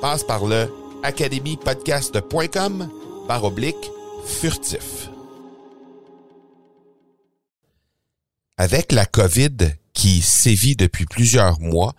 Passe 0.00 0.24
par 0.24 0.46
le 0.46 0.72
academypodcast.com 1.02 2.88
par 3.28 3.44
oblique 3.44 3.90
furtif. 4.24 5.10
Avec 8.56 8.92
la 8.92 9.06
COVID 9.06 9.56
qui 9.92 10.22
sévit 10.22 10.76
depuis 10.76 11.04
plusieurs 11.04 11.60
mois, 11.60 11.94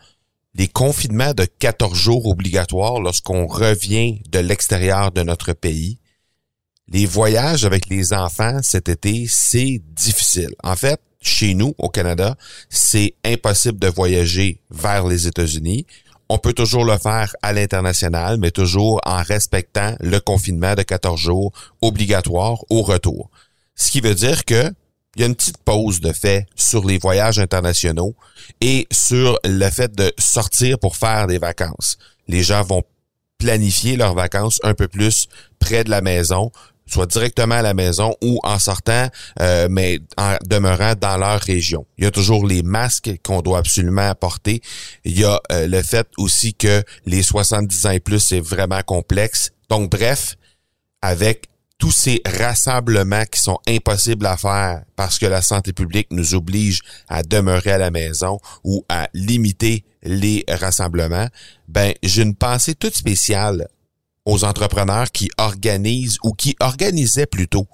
les 0.56 0.68
confinements 0.68 1.34
de 1.34 1.46
14 1.46 1.98
jours 1.98 2.28
obligatoires 2.28 3.00
lorsqu'on 3.00 3.48
revient 3.48 4.22
de 4.30 4.40
l'extérieur 4.40 5.12
de 5.12 5.22
notre 5.22 5.54
pays, 5.54 6.00
les 6.88 7.06
voyages 7.06 7.66
avec 7.66 7.88
les 7.88 8.14
enfants 8.14 8.60
cet 8.64 8.90
été, 8.90 9.26
c'est 9.30 9.82
difficile. 9.94 10.54
En 10.64 10.76
fait, 10.76 11.00
chez 11.22 11.54
nous, 11.54 11.76
au 11.78 11.90
Canada, 11.90 12.36
c'est 12.70 13.14
impossible 13.24 13.80
de 13.80 13.88
voyager 13.88 14.62
vers 14.72 15.08
les 15.08 15.28
États-Unis. 15.28 15.86
On 16.34 16.38
peut 16.38 16.54
toujours 16.54 16.86
le 16.86 16.98
faire 16.98 17.36
à 17.42 17.52
l'international, 17.52 18.38
mais 18.40 18.52
toujours 18.52 19.02
en 19.06 19.22
respectant 19.22 19.98
le 20.00 20.22
confinement 20.22 20.76
de 20.76 20.82
14 20.82 21.20
jours 21.20 21.52
obligatoire 21.82 22.60
au 22.70 22.84
retour. 22.84 23.30
Ce 23.76 23.92
qui 23.92 24.00
veut 24.00 24.16
dire 24.16 24.46
que 24.46 24.74
il 25.18 25.20
y 25.20 25.24
a 25.26 25.28
une 25.28 25.36
petite 25.36 25.58
pause 25.58 26.00
de 26.00 26.14
fait 26.14 26.46
sur 26.56 26.86
les 26.86 27.00
voyages 27.00 27.38
internationaux 27.38 28.16
et 28.62 28.88
sur 28.94 29.38
le 29.44 29.70
fait 29.70 29.94
de 29.94 30.14
sortir 30.18 30.80
pour 30.80 30.96
faire 30.96 31.28
des 31.28 31.38
vacances. 31.38 31.98
Les 32.30 32.44
gens 32.44 32.64
vont 32.64 32.84
planifier 33.38 33.98
leurs 33.98 34.16
vacances 34.16 34.62
un 34.64 34.74
peu 34.74 34.88
plus 34.88 35.28
près 35.60 35.84
de 35.84 35.90
la 35.90 36.00
maison, 36.00 36.50
soit 36.92 37.06
directement 37.06 37.56
à 37.56 37.62
la 37.62 37.74
maison 37.74 38.16
ou 38.22 38.40
en 38.44 38.60
sortant, 38.60 39.08
euh, 39.40 39.68
mais 39.70 40.00
en 40.18 40.36
demeurant 40.46 40.94
dans 41.00 41.18
leur 41.18 41.40
région. 41.40 41.86
Il 41.98 42.04
y 42.04 42.08
a 42.08 42.12
toujours 42.12 42.46
les 42.46 42.64
masques 42.64 43.12
qu'on 43.24 43.42
doit 43.42 43.60
absolument 43.60 44.10
apporter. 44.10 44.62
Il 45.06 45.18
y 45.18 45.24
a 45.24 45.40
euh, 45.52 45.68
le 45.68 45.82
fait 45.82 46.08
aussi 46.18 46.54
que 46.54 46.84
les 47.06 47.24
70 47.24 47.86
ans 47.86 47.92
et 47.92 48.00
plus, 48.00 48.20
c'est 48.20 48.42
vraiment 48.42 48.82
complexe. 48.82 49.52
Donc, 49.70 49.92
bref, 49.92 50.36
avec 51.02 51.48
tous 51.78 51.92
ces 51.92 52.22
rassemblements 52.26 53.26
qui 53.26 53.42
sont 53.42 53.58
impossibles 53.68 54.28
à 54.28 54.38
faire 54.38 54.84
parce 54.96 55.18
que 55.18 55.26
la 55.26 55.42
santé 55.42 55.74
publique 55.74 56.08
nous 56.12 56.36
oblige 56.36 56.82
à 57.10 57.24
demeurer 57.24 57.72
à 57.72 57.78
la 57.80 57.90
maison 57.90 58.40
ou 58.64 58.86
à 58.88 59.10
limiter 59.16 59.84
les 60.04 60.46
rassemblements, 60.48 61.28
ben 61.68 61.94
j'ai 62.04 62.22
une 62.22 62.36
pensée 62.36 62.76
toute 62.76 62.96
spéciale 62.96 63.68
aux 64.26 64.44
entrepreneurs 64.44 65.12
qui 65.12 65.30
organisent 65.38 66.18
ou 66.24 66.34
qui 66.34 66.56
organisaient 66.60 67.26
plutôt 67.26 67.68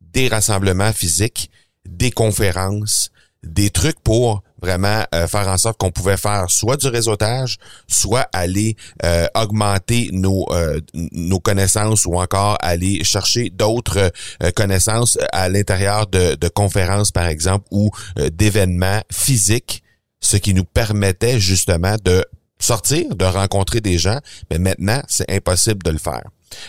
des 0.00 0.28
rassemblements 0.28 0.92
physiques, 0.92 1.50
des 1.86 2.10
conférences, 2.10 3.10
des 3.42 3.70
trucs 3.70 4.00
pour 4.00 4.42
vraiment 4.60 5.04
euh, 5.14 5.26
faire 5.26 5.48
en 5.48 5.58
sorte 5.58 5.76
qu'on 5.78 5.90
pouvait 5.90 6.16
faire 6.16 6.48
soit 6.48 6.76
du 6.76 6.86
réseautage, 6.86 7.58
soit 7.88 8.28
aller 8.32 8.76
euh, 9.04 9.26
augmenter 9.34 10.10
nos 10.12 10.46
euh, 10.52 10.80
nos 10.94 11.40
connaissances 11.40 12.06
ou 12.06 12.14
encore 12.14 12.56
aller 12.60 13.02
chercher 13.02 13.50
d'autres 13.50 14.12
connaissances 14.54 15.18
à 15.32 15.48
l'intérieur 15.48 16.06
de, 16.06 16.48
conférences 16.48 17.10
par 17.10 17.26
exemple 17.26 17.66
ou 17.70 17.90
d'événements 18.32 19.02
physiques, 19.10 19.82
ce 20.20 20.36
qui 20.36 20.54
nous 20.54 20.64
permettait 20.64 21.40
justement 21.40 21.96
de 22.04 22.24
sortir, 22.62 23.14
de 23.14 23.24
rencontrer 23.24 23.80
des 23.80 23.98
gens, 23.98 24.18
mais 24.50 24.58
maintenant 24.58 25.02
c'est 25.08 25.30
impossible 25.30 25.82
de 25.82 25.90
le 25.90 25.98
faire. 25.98 26.22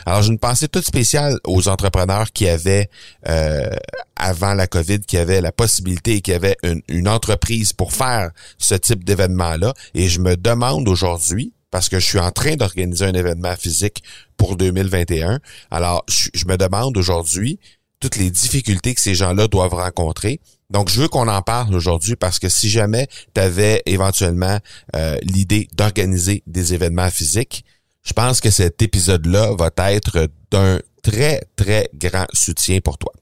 Alors, 0.05 0.21
j'ai 0.21 0.29
une 0.29 0.39
pensée 0.39 0.67
toute 0.67 0.85
spéciale 0.85 1.37
aux 1.45 1.67
entrepreneurs 1.67 2.31
qui 2.31 2.47
avaient, 2.47 2.89
euh, 3.27 3.69
avant 4.15 4.53
la 4.53 4.67
COVID, 4.67 5.01
qui 5.01 5.17
avaient 5.17 5.41
la 5.41 5.51
possibilité 5.51 6.15
et 6.15 6.21
qui 6.21 6.33
avaient 6.33 6.55
une, 6.63 6.81
une 6.87 7.07
entreprise 7.07 7.73
pour 7.73 7.93
faire 7.93 8.31
ce 8.57 8.75
type 8.75 9.03
d'événement-là. 9.03 9.73
Et 9.93 10.07
je 10.07 10.19
me 10.19 10.35
demande 10.35 10.87
aujourd'hui, 10.87 11.53
parce 11.71 11.89
que 11.89 11.99
je 11.99 12.05
suis 12.05 12.19
en 12.19 12.31
train 12.31 12.55
d'organiser 12.55 13.05
un 13.05 13.13
événement 13.13 13.55
physique 13.55 14.03
pour 14.37 14.55
2021, 14.55 15.39
alors 15.71 16.03
je, 16.07 16.29
je 16.33 16.45
me 16.45 16.57
demande 16.57 16.97
aujourd'hui 16.97 17.59
toutes 17.99 18.17
les 18.17 18.29
difficultés 18.29 18.93
que 18.93 19.01
ces 19.01 19.15
gens-là 19.15 19.47
doivent 19.47 19.75
rencontrer. 19.75 20.41
Donc, 20.69 20.89
je 20.89 21.01
veux 21.01 21.07
qu'on 21.07 21.27
en 21.27 21.41
parle 21.41 21.75
aujourd'hui 21.75 22.15
parce 22.15 22.39
que 22.39 22.49
si 22.49 22.69
jamais 22.69 23.07
tu 23.33 23.41
avais 23.41 23.81
éventuellement 23.85 24.57
euh, 24.95 25.17
l'idée 25.21 25.67
d'organiser 25.75 26.43
des 26.47 26.73
événements 26.73 27.09
physiques, 27.09 27.65
je 28.03 28.13
pense 28.13 28.41
que 28.41 28.49
cet 28.49 28.81
épisode-là 28.81 29.53
va 29.57 29.69
être 29.91 30.27
d'un 30.51 30.79
très, 31.03 31.43
très 31.55 31.89
grand 31.95 32.25
soutien 32.33 32.79
pour 32.79 32.97
toi. 32.97 33.13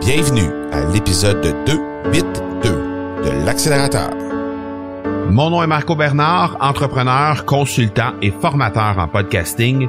Bienvenue 0.00 0.50
à 0.72 0.84
l'épisode 0.92 1.40
282 1.66 2.70
de 3.24 3.44
l'accélérateur. 3.44 4.10
Mon 5.30 5.50
nom 5.50 5.62
est 5.62 5.66
Marco 5.66 5.96
Bernard, 5.96 6.58
entrepreneur, 6.60 7.44
consultant 7.46 8.12
et 8.20 8.30
formateur 8.30 8.98
en 8.98 9.08
podcasting. 9.08 9.88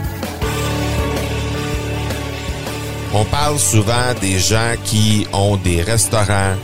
On 3.13 3.25
parle 3.25 3.59
souvent 3.59 4.13
des 4.21 4.39
gens 4.39 4.75
qui 4.85 5.27
ont 5.33 5.57
des 5.57 5.81
restaurants, 5.81 6.55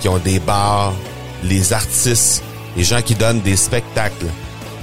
qui 0.00 0.08
ont 0.08 0.18
des 0.18 0.38
bars, 0.38 0.94
les 1.42 1.72
artistes, 1.72 2.44
les 2.76 2.84
gens 2.84 3.02
qui 3.02 3.16
donnent 3.16 3.40
des 3.40 3.56
spectacles. 3.56 4.26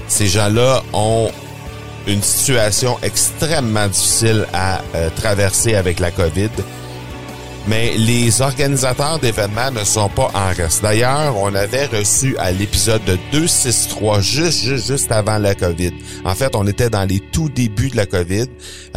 Ces 0.10 0.28
gens-là 0.28 0.84
ont 0.92 1.32
une 2.08 2.22
situation 2.22 2.98
extrêmement 3.04 3.88
difficile 3.88 4.46
à 4.52 4.82
euh, 4.96 5.10
traverser 5.16 5.76
avec 5.76 6.00
la 6.02 6.12
COVID. 6.12 6.50
Mais 7.66 7.96
les 7.98 8.42
organisateurs 8.42 9.20
d'événements 9.20 9.72
ne 9.72 9.86
sont 9.86 10.10
pas 10.10 10.30
en 10.34 10.54
reste. 10.54 10.84
D'ailleurs, 10.84 11.38
on 11.38 11.56
avait 11.56 11.86
reçu 11.86 12.38
à 12.38 12.52
l'épisode 12.52 13.04
de 13.06 13.18
263 13.32 14.20
juste, 14.20 14.64
juste, 14.64 14.88
juste 14.88 15.12
avant 15.14 15.38
la 15.38 15.56
COVID. 15.56 15.94
En 16.26 16.36
fait, 16.36 16.58
on 16.58 16.68
était 16.68 16.90
dans 16.90 17.06
les 17.06 17.22
tout 17.22 17.48
débuts 17.48 17.90
de 17.90 17.96
la 17.96 18.06
COVID. 18.06 18.48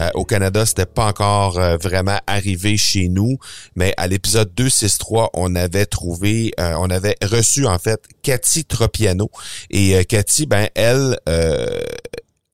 Euh, 0.01 0.11
au 0.15 0.25
Canada, 0.25 0.67
c'était 0.67 0.85
pas 0.85 1.07
encore 1.07 1.59
euh, 1.59 1.77
vraiment 1.77 2.19
arrivé 2.27 2.77
chez 2.77 3.09
nous, 3.09 3.39
mais 3.77 3.95
à 3.97 4.09
l'épisode 4.09 4.53
263, 4.57 5.31
on 5.35 5.55
avait 5.55 5.87
trouvé, 5.87 6.53
on 6.59 6.91
avait 6.91 7.17
reçu 7.23 7.67
en 7.67 7.79
fait 7.79 8.03
Cathy 8.23 8.65
Tropiano. 8.65 9.31
Et 9.71 10.05
Cathy, 10.07 10.47
ben 10.47 10.69
elle 10.75 11.19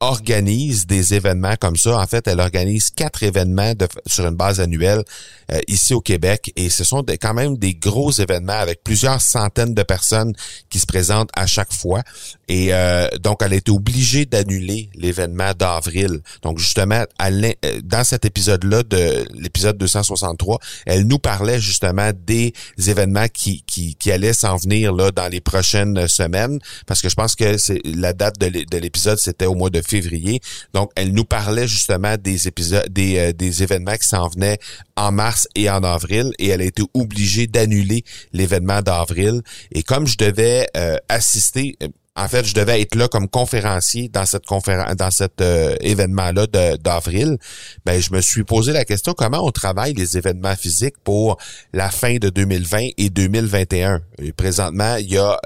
organise 0.02 0.87
des 0.87 1.14
événements 1.14 1.54
comme 1.60 1.76
ça. 1.76 1.96
En 1.96 2.06
fait, 2.08 2.26
elle 2.26 2.40
organise 2.40 2.90
quatre 2.90 3.22
événements 3.22 3.72
sur 4.06 4.26
une 4.26 4.34
base 4.34 4.58
annuelle 4.60 5.04
euh, 5.52 5.60
ici 5.69 5.94
au 5.94 6.00
Québec 6.00 6.52
et 6.56 6.70
ce 6.70 6.82
sont 6.82 7.04
quand 7.20 7.34
même 7.34 7.56
des 7.56 7.75
gros 7.75 8.10
événements 8.10 8.52
avec 8.52 8.82
plusieurs 8.82 9.20
centaines 9.20 9.75
de 9.75 9.82
personnes 9.84 10.34
qui 10.70 10.81
se 10.81 10.87
présentent 10.87 11.31
à 11.37 11.46
chaque 11.46 11.72
fois. 11.72 12.02
Et 12.49 12.75
euh, 12.75 13.08
donc, 13.20 13.43
elle 13.43 13.52
a 13.52 13.56
été 13.56 13.70
obligée 13.70 14.26
d'annuler 14.26 14.90
l'événement 14.96 15.52
d'avril. 15.56 16.20
Donc, 16.43 16.58
justement, 16.58 17.05
euh, 17.22 17.52
dans 17.84 18.02
cet 18.02 18.25
épisode-là 18.25 18.82
de 18.82 19.25
l'épisode 19.34 19.78
263, 19.78 20.58
elle 20.84 21.06
nous 21.06 21.20
parlait 21.20 21.60
justement 21.60 22.10
des 22.26 22.52
événements 22.88 23.28
qui, 23.32 23.62
qui, 23.69 23.94
qui 23.94 24.10
allaient 24.10 24.32
s'en 24.32 24.56
venir 24.56 24.93
là 24.93 25.12
dans 25.12 25.28
les 25.28 25.40
prochaines 25.40 26.08
semaines, 26.08 26.58
parce 26.87 27.00
que 27.00 27.08
je 27.08 27.14
pense 27.14 27.37
que 27.37 27.56
c'est 27.56 27.81
la 27.84 28.12
date 28.12 28.38
de 28.38 28.78
l'épisode, 28.78 29.19
c'était 29.19 29.46
au 29.46 29.55
mois 29.55 29.70
de 29.70 29.81
février. 29.92 30.40
Donc, 30.72 30.90
elle 30.96 31.12
nous 31.12 31.24
parlait 31.24 31.68
justement 31.68 32.16
des 32.16 32.48
épisodes, 32.48 32.88
des, 32.88 33.18
euh, 33.18 33.32
des 33.32 33.62
événements 33.62 33.96
qui 33.96 34.08
s'en 34.08 34.28
venaient 34.28 34.58
en 34.96 35.12
mars 35.12 35.46
et 35.54 35.68
en 35.68 35.82
avril, 35.84 36.32
et 36.38 36.48
elle 36.48 36.62
a 36.62 36.64
été 36.64 36.82
obligée 36.94 37.46
d'annuler 37.46 38.04
l'événement 38.32 38.80
d'avril. 38.80 39.42
Et 39.72 39.82
comme 39.82 40.06
je 40.06 40.16
devais 40.16 40.66
euh, 40.76 40.96
assister, 41.08 41.76
euh, 41.82 41.88
en 42.14 42.28
fait, 42.28 42.44
je 42.44 42.54
devais 42.54 42.80
être 42.80 42.94
là 42.94 43.08
comme 43.08 43.28
conférencier 43.28 44.08
dans 44.08 44.26
cette 44.26 44.44
conférence, 44.44 44.94
dans 44.96 45.10
cet 45.10 45.40
événement-là 45.40 46.46
d'avril. 46.76 47.38
Ben, 47.86 48.02
je 48.02 48.12
me 48.12 48.20
suis 48.20 48.44
posé 48.44 48.74
la 48.74 48.84
question 48.84 49.14
comment 49.14 49.42
on 49.42 49.50
travaille 49.50 49.94
les 49.94 50.18
événements 50.18 50.54
physiques 50.54 50.98
pour 51.04 51.38
la 51.72 51.90
fin 51.90 52.16
de 52.16 52.28
2020 52.28 52.88
et 52.98 53.08
2021. 53.08 54.02
Et 54.18 54.32
présentement, 54.32 54.96
il 54.96 55.10
y 55.10 55.16
a 55.16 55.38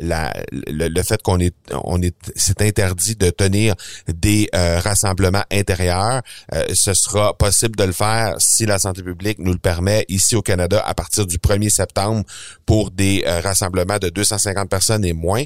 la, 0.00 0.34
le, 0.50 1.02
fait 1.02 1.22
qu'on 1.22 1.38
est 1.40 1.54
on 1.84 2.00
est 2.02 2.14
c'est 2.36 2.62
interdit 2.62 3.16
de 3.16 3.30
tenir 3.30 3.74
des 4.08 4.48
euh, 4.54 4.80
rassemblements 4.80 5.44
intérieurs, 5.50 6.22
euh, 6.52 6.66
ce 6.74 6.94
sera 6.94 7.36
possible 7.36 7.76
de 7.76 7.84
le 7.84 7.92
faire 7.92 8.34
si 8.38 8.66
la 8.66 8.78
santé 8.78 9.02
publique 9.02 9.38
nous 9.38 9.52
le 9.52 9.58
permet 9.58 10.04
ici 10.08 10.36
au 10.36 10.42
Canada 10.42 10.82
à 10.84 10.94
partir 10.94 11.26
du 11.26 11.38
1er 11.38 11.70
septembre 11.70 12.24
pour 12.66 12.90
des 12.90 13.24
euh, 13.26 13.40
rassemblements 13.40 13.98
de 13.98 14.08
250 14.08 14.68
personnes 14.68 15.04
et 15.04 15.12
moins. 15.12 15.44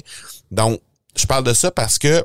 Donc 0.51 0.79
je 1.15 1.25
parle 1.25 1.43
de 1.43 1.53
ça 1.53 1.71
parce 1.71 1.97
que 1.97 2.23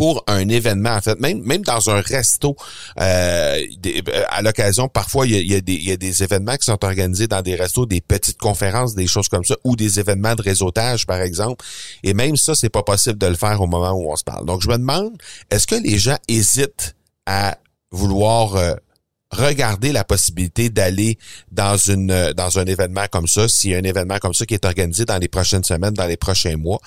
pour 0.00 0.24
un 0.28 0.48
événement, 0.48 0.94
en 0.94 1.02
fait, 1.02 1.20
même 1.20 1.42
même 1.42 1.60
dans 1.60 1.90
un 1.90 2.00
resto, 2.00 2.56
euh, 2.98 3.60
euh 3.86 4.24
à 4.30 4.40
l'occasion, 4.40 4.88
parfois 4.88 5.26
il 5.26 5.46
y 5.46 5.54
a, 5.54 5.60
des, 5.60 5.74
il 5.74 5.84
y 5.84 5.92
a 5.92 5.98
des 5.98 6.22
événements 6.22 6.56
qui 6.56 6.64
sont 6.64 6.82
organisés 6.86 7.26
dans 7.26 7.42
des 7.42 7.54
restos, 7.54 7.84
des 7.84 8.00
petites 8.00 8.38
conférences, 8.38 8.94
des 8.94 9.06
choses 9.06 9.28
comme 9.28 9.44
ça, 9.44 9.56
ou 9.62 9.76
des 9.76 10.00
événements 10.00 10.34
de 10.34 10.40
réseautage, 10.40 11.04
par 11.04 11.20
exemple. 11.20 11.62
Et 12.02 12.14
même 12.14 12.38
ça, 12.38 12.54
c'est 12.54 12.70
pas 12.70 12.82
possible 12.82 13.18
de 13.18 13.26
le 13.26 13.34
faire 13.34 13.60
au 13.60 13.66
moment 13.66 13.90
où 13.90 14.10
on 14.10 14.16
se 14.16 14.24
parle. 14.24 14.46
Donc, 14.46 14.62
je 14.62 14.68
me 14.68 14.78
demande, 14.78 15.12
est-ce 15.50 15.66
que 15.66 15.74
les 15.74 15.98
gens 15.98 16.16
hésitent 16.28 16.96
à 17.26 17.58
vouloir 17.90 18.56
euh, 18.56 18.72
regarder 19.30 19.92
la 19.92 20.04
possibilité 20.04 20.70
d'aller 20.70 21.18
dans 21.52 21.76
une 21.76 22.32
dans 22.32 22.58
un 22.58 22.64
événement 22.64 23.04
comme 23.12 23.26
ça, 23.26 23.50
s'il 23.50 23.72
y 23.72 23.74
a 23.74 23.76
un 23.76 23.82
événement 23.82 24.16
comme 24.18 24.32
ça 24.32 24.46
qui 24.46 24.54
est 24.54 24.64
organisé 24.64 25.04
dans 25.04 25.18
les 25.18 25.28
prochaines 25.28 25.64
semaines, 25.64 25.92
dans 25.92 26.06
les 26.06 26.16
prochains 26.16 26.56
mois? 26.56 26.80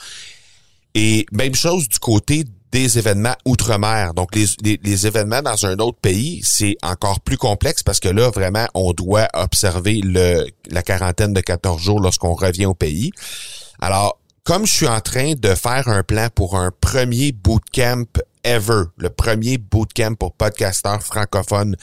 Et 0.96 1.28
même 1.32 1.54
chose 1.54 1.88
du 1.88 2.00
côté 2.00 2.46
des 2.74 2.98
événements 2.98 3.36
outre-mer. 3.46 4.16
Donc, 4.16 4.36
les, 4.36 4.80
les, 4.84 5.08
événements 5.08 5.44
dans 5.44 5.66
un 5.66 5.78
autre 5.78 6.00
pays, 6.02 6.42
c'est 6.44 6.76
encore 6.82 7.22
plus 7.22 7.38
complexe 7.38 7.84
parce 7.84 8.00
que 8.00 8.10
là, 8.10 8.32
vraiment, 8.32 8.66
on 8.74 8.94
doit 8.94 9.28
observer 9.36 10.02
le, 10.04 10.48
la 10.70 10.82
quarantaine 10.82 11.34
de 11.34 11.40
14 11.40 11.80
jours 11.80 12.00
lorsqu'on 12.02 12.34
revient 12.34 12.66
au 12.66 12.74
pays. 12.74 13.12
Alors, 13.80 14.20
comme 14.44 14.66
je 14.66 14.74
suis 14.74 14.88
en 14.88 15.02
train 15.02 15.34
de 15.36 15.54
faire 15.54 15.88
un 15.88 16.02
plan 16.02 16.30
pour 16.34 16.58
un 16.58 16.72
premier 16.82 17.32
bootcamp 17.32 18.06
ever, 18.44 18.86
le 18.98 19.10
premier 19.12 19.60
bootcamp 19.60 20.16
pour 20.16 20.34
podcasteurs 20.34 21.04
francophones 21.04 21.76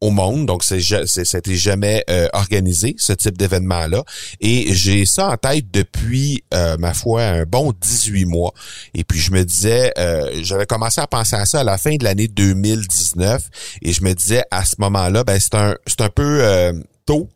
au 0.00 0.10
monde. 0.10 0.46
Donc, 0.46 0.64
c'est, 0.64 0.80
c'était 1.06 1.56
jamais 1.56 2.04
euh, 2.10 2.28
organisé, 2.32 2.94
ce 2.98 3.12
type 3.12 3.36
d'événement-là. 3.36 4.04
Et 4.40 4.72
j'ai 4.74 5.06
ça 5.06 5.28
en 5.28 5.36
tête 5.36 5.66
depuis, 5.72 6.44
euh, 6.54 6.76
ma 6.78 6.94
foi, 6.94 7.22
un 7.22 7.44
bon 7.44 7.72
18 7.80 8.26
mois. 8.26 8.52
Et 8.94 9.04
puis, 9.04 9.18
je 9.18 9.32
me 9.32 9.44
disais, 9.44 9.92
euh, 9.98 10.30
j'avais 10.42 10.66
commencé 10.66 11.00
à 11.00 11.06
penser 11.06 11.36
à 11.36 11.46
ça 11.46 11.60
à 11.60 11.64
la 11.64 11.78
fin 11.78 11.96
de 11.96 12.04
l'année 12.04 12.28
2019. 12.28 13.42
Et 13.82 13.92
je 13.92 14.02
me 14.04 14.12
disais, 14.14 14.42
à 14.50 14.64
ce 14.64 14.76
moment-là, 14.78 15.24
ben, 15.24 15.38
c'est 15.40 15.54
un, 15.54 15.76
c'est 15.86 16.00
un 16.00 16.10
peu 16.10 16.42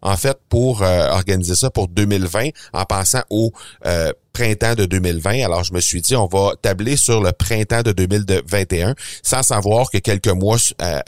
en 0.02 0.16
fait, 0.16 0.38
pour 0.48 0.82
euh, 0.82 1.08
organiser 1.08 1.54
ça 1.54 1.70
pour 1.70 1.88
2020 1.88 2.48
en 2.72 2.84
pensant 2.84 3.22
au 3.30 3.52
euh, 3.86 4.12
printemps 4.32 4.74
de 4.74 4.84
2020. 4.84 5.44
Alors, 5.44 5.64
je 5.64 5.72
me 5.72 5.80
suis 5.80 6.00
dit, 6.00 6.16
on 6.16 6.26
va 6.26 6.52
tabler 6.60 6.96
sur 6.96 7.22
le 7.22 7.32
printemps 7.32 7.82
de 7.82 7.92
2021 7.92 8.94
sans 9.22 9.42
savoir 9.42 9.90
que 9.90 9.98
quelques 9.98 10.28
mois, 10.28 10.56
euh, 10.80 11.00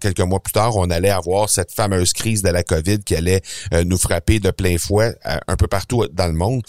quelques 0.00 0.20
mois 0.20 0.40
plus 0.40 0.52
tard, 0.52 0.76
on 0.76 0.90
allait 0.90 1.10
avoir 1.10 1.48
cette 1.48 1.72
fameuse 1.72 2.12
crise 2.12 2.42
de 2.42 2.50
la 2.50 2.62
COVID 2.62 3.00
qui 3.00 3.14
allait 3.14 3.42
nous 3.84 3.98
frapper 3.98 4.40
de 4.40 4.50
plein 4.50 4.76
fouet 4.78 5.14
un 5.24 5.56
peu 5.56 5.66
partout 5.66 6.06
dans 6.12 6.26
le 6.26 6.32
monde. 6.32 6.62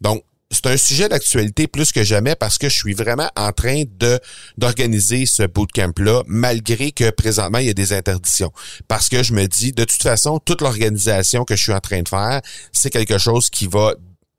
Donc, 0.00 0.22
c'est 0.50 0.66
un 0.66 0.76
sujet 0.76 1.08
d'actualité 1.08 1.66
plus 1.66 1.92
que 1.92 2.02
jamais 2.02 2.34
parce 2.34 2.56
que 2.56 2.68
je 2.68 2.74
suis 2.74 2.94
vraiment 2.94 3.30
en 3.36 3.52
train 3.52 3.82
de 3.98 4.18
d'organiser 4.56 5.26
ce 5.26 5.42
bootcamp-là, 5.42 6.22
malgré 6.26 6.90
que 6.90 7.10
présentement, 7.10 7.58
il 7.58 7.66
y 7.66 7.70
a 7.70 7.74
des 7.74 7.92
interdictions. 7.92 8.52
Parce 8.88 9.08
que 9.08 9.22
je 9.22 9.34
me 9.34 9.46
dis, 9.46 9.72
de 9.72 9.84
toute 9.84 10.02
façon, 10.02 10.38
toute 10.38 10.62
l'organisation 10.62 11.44
que 11.44 11.54
je 11.54 11.62
suis 11.62 11.72
en 11.72 11.80
train 11.80 12.02
de 12.02 12.08
faire, 12.08 12.40
c'est 12.72 12.90
quelque 12.90 13.18
chose 13.18 13.50
qui 13.50 13.66
va 13.66 13.94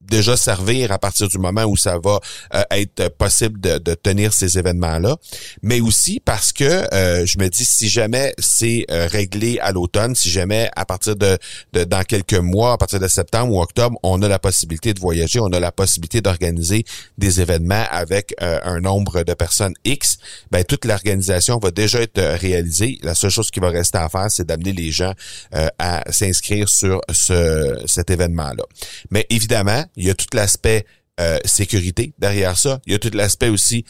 déjà 0.10 0.36
servir 0.36 0.92
à 0.92 1.00
partir 1.00 1.28
du 1.28 1.38
moment 1.38 1.64
où 1.64 1.78
ça 1.78 1.98
va 2.04 2.20
euh, 2.54 2.64
être 2.72 3.10
possible 3.10 3.60
de, 3.60 3.80
tenir 3.96 4.34
ces 4.34 4.58
événements-là, 4.58 5.18
mais 5.62 5.82
aussi 5.82 6.22
parce 6.24 6.52
que 6.52 6.64
euh, 6.94 7.26
je 7.26 7.38
me 7.38 7.50
dis 7.50 7.66
si 7.66 7.90
jamais 7.90 8.34
c'est 8.40 8.86
euh, 8.92 9.08
réglé 9.12 9.60
à 9.60 9.72
l'automne, 9.72 10.16
si 10.16 10.30
jamais 10.30 10.70
à 10.76 10.86
partir 10.86 11.16
de, 11.16 11.38
de, 11.74 11.84
dans 11.84 12.04
quelques 12.04 12.34
mois, 12.34 12.74
à 12.74 12.78
partir 12.78 13.00
de 13.00 13.08
septembre 13.08 13.54
ou 13.54 13.62
octobre, 13.62 13.98
on 14.04 14.22
a 14.22 14.28
la 14.28 14.40
possibilité 14.40 14.94
de 14.94 15.00
voyager, 15.00 15.40
on 15.40 15.52
a 15.52 15.60
la 15.60 15.72
possibilité 15.72 16.22
d'organiser 16.22 16.86
des 17.18 17.42
événements 17.42 17.86
avec 17.90 18.34
un 18.40 18.80
nombre 18.80 19.24
de 19.24 19.34
personnes 19.34 19.74
X, 19.84 20.18
ben 20.52 20.64
toute 20.64 20.86
l'organisation 20.86 21.60
va 21.60 21.72
déjà 21.72 22.02
être 22.02 22.22
réalisée. 22.40 22.98
La 23.04 23.16
seule 23.16 23.32
chose 23.32 23.52
qui 23.52 23.60
va 23.60 23.70
rester 23.70 23.98
à 23.98 24.10
faire, 24.10 24.28
c'est 24.30 24.46
d'amener 24.46 24.72
les 24.72 24.92
gens 24.92 25.14
à 25.52 26.04
s'inscrire 26.12 26.70
sur 26.70 27.02
ce, 27.12 27.84
cet 27.86 28.10
événement-là. 28.10 28.64
Mais 29.12 29.26
évidemment, 29.30 29.84
il 30.00 30.08
y 30.08 30.10
a 30.10 30.16
tout 30.16 30.28
l'aspect 30.34 30.86
euh, 31.20 31.38
sécurité 31.44 32.14
derrière 32.18 32.58
ça. 32.58 32.82
Il 32.86 32.94
y 32.94 32.96
a 32.96 33.00
tout 33.00 33.12
l'aspect 33.14 33.50
aussi 33.50 33.86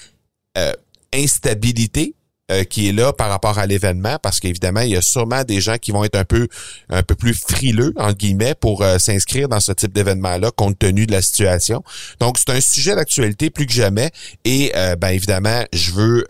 euh, 0.58 0.74
instabilité 1.14 2.16
euh, 2.51 2.63
qui 2.63 2.90
est 2.90 2.94
là 2.94 3.14
par 3.14 3.30
rapport 3.30 3.59
à 3.59 3.68
l'événement 3.68 4.18
parce 4.24 4.40
qu'évidemment 4.40 4.81
il 4.81 4.90
y 4.90 4.95
a 4.95 5.04
sûrement 5.04 5.44
des 5.44 5.62
gens 5.62 5.78
qui 5.78 5.92
vont 5.92 6.04
être 6.04 6.16
un 6.16 6.26
peu 6.26 6.47
un 6.90 7.04
peu 7.04 7.14
plus 7.14 7.35
frileux 7.35 7.94
en 7.95 8.12
guillemets 8.12 8.56
pour 8.56 8.81
euh, 8.81 8.97
s'inscrire 8.97 9.47
dans 9.47 9.59
ce 9.59 9.71
type 9.71 9.94
d'événement 9.94 10.35
là 10.40 10.50
compte 10.50 10.80
tenu 10.80 11.06
de 11.06 11.12
la 11.12 11.21
situation. 11.21 11.83
Donc 12.19 12.40
c'est 12.40 12.50
un 12.50 12.59
sujet 12.59 12.95
d'actualité 12.95 13.52
plus 13.52 13.68
que 13.68 13.71
jamais. 13.71 14.09
Et 14.45 14.71
euh, 14.76 14.95
ben 14.95 15.09
évidemment 15.09 15.64
je 15.74 15.92
veux 15.92 16.26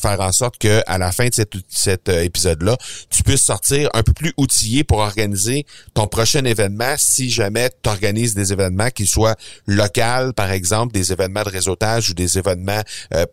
faire 0.00 0.20
en 0.20 0.32
sorte 0.32 0.56
que 0.56 0.82
à 0.86 0.96
la 0.96 1.12
fin 1.12 1.28
de 1.28 1.34
cet, 1.34 1.52
cet 1.68 2.08
épisode 2.08 2.62
là 2.62 2.76
tu 3.10 3.22
puisses 3.22 3.44
sortir 3.44 3.90
un 3.92 4.02
peu 4.02 4.14
plus 4.14 4.32
outillé 4.38 4.84
pour 4.84 4.98
organiser 4.98 5.66
ton 5.92 6.06
prochain 6.06 6.44
événement 6.44 6.94
si 6.96 7.28
jamais 7.30 7.70
tu 7.82 7.90
organises 7.90 8.34
des 8.34 8.54
événements 8.54 8.88
qui 8.88 9.06
soient 9.06 9.36
locaux 9.66 10.32
par 10.34 10.50
exemple 10.50 10.94
des 10.94 11.12
événements 11.12 11.42
de 11.42 11.50
réseautage 11.50 12.10
ou 12.10 12.14
des 12.14 12.38
événements 12.38 12.80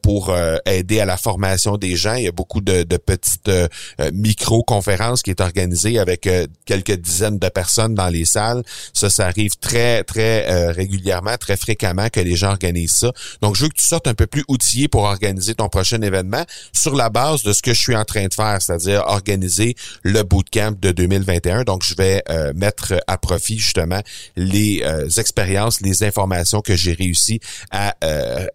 pour 0.01 0.36
aider 0.65 1.00
à 1.00 1.05
la 1.05 1.17
formation 1.17 1.77
des 1.77 1.95
gens 1.95 2.15
il 2.25 2.27
y 2.27 2.29
a 2.29 2.32
beaucoup 2.32 2.62
de, 2.62 2.84
petites 2.98 3.48
euh, 3.50 3.67
euh, 4.01 4.10
micro-conférences 4.12 5.22
qui 5.22 5.29
est 5.29 5.41
organisées 5.41 6.00
avec 6.00 6.25
euh, 6.25 6.48
quelques 6.65 6.94
dizaines 6.94 7.38
de 7.38 7.50
personnes 7.50 7.94
dans 7.94 8.08
les 8.08 8.25
salles. 8.25 8.63
Ça, 8.94 9.12
ça 9.12 9.27
arrive 9.27 9.55
très, 9.58 10.03
très 10.03 10.72
régulièrement, 10.72 11.38
très 11.38 11.55
fréquemment 11.55 12.10
que 12.10 12.20
les 12.20 12.36
gens 12.36 12.50
organisent 12.50 12.94
ça. 12.94 13.12
Donc, 13.41 13.55
je 13.55 13.63
veux 13.63 13.70
que 13.70 13.75
tu 13.75 13.84
sortes 13.84 14.08
un 14.08 14.13
peu 14.15 14.25
plus 14.25 14.44
outillé 14.48 14.88
pour 14.88 15.03
organiser 15.03 15.53
ton 15.53 15.70
prochain 15.70 16.01
événement 16.01 16.44
sur 16.74 16.96
la 16.96 17.10
base 17.10 17.44
de 17.44 17.53
ce 17.53 17.62
que 17.62 17.74
je 17.74 17.79
suis 17.79 17.96
en 17.96 18.05
train 18.05 18.27
de 18.27 18.34
faire, 18.34 18.60
c'est-à-dire 18.60 19.03
organiser 19.05 19.75
le 20.03 20.24
bootcamp 20.24 20.74
de 20.79 20.91
2021. 20.91 21.63
Donc, 21.63 21.84
je 21.84 21.96
vais 21.96 22.24
mettre 22.55 22.96
à 23.08 23.17
profit 23.17 23.60
justement 23.60 24.01
les 24.36 24.84
expériences, 25.17 25.82
les 25.82 26.03
informations 26.03 26.62
que 26.62 26.75
j'ai 26.75 26.94
réussi 26.94 27.39
à 27.72 27.96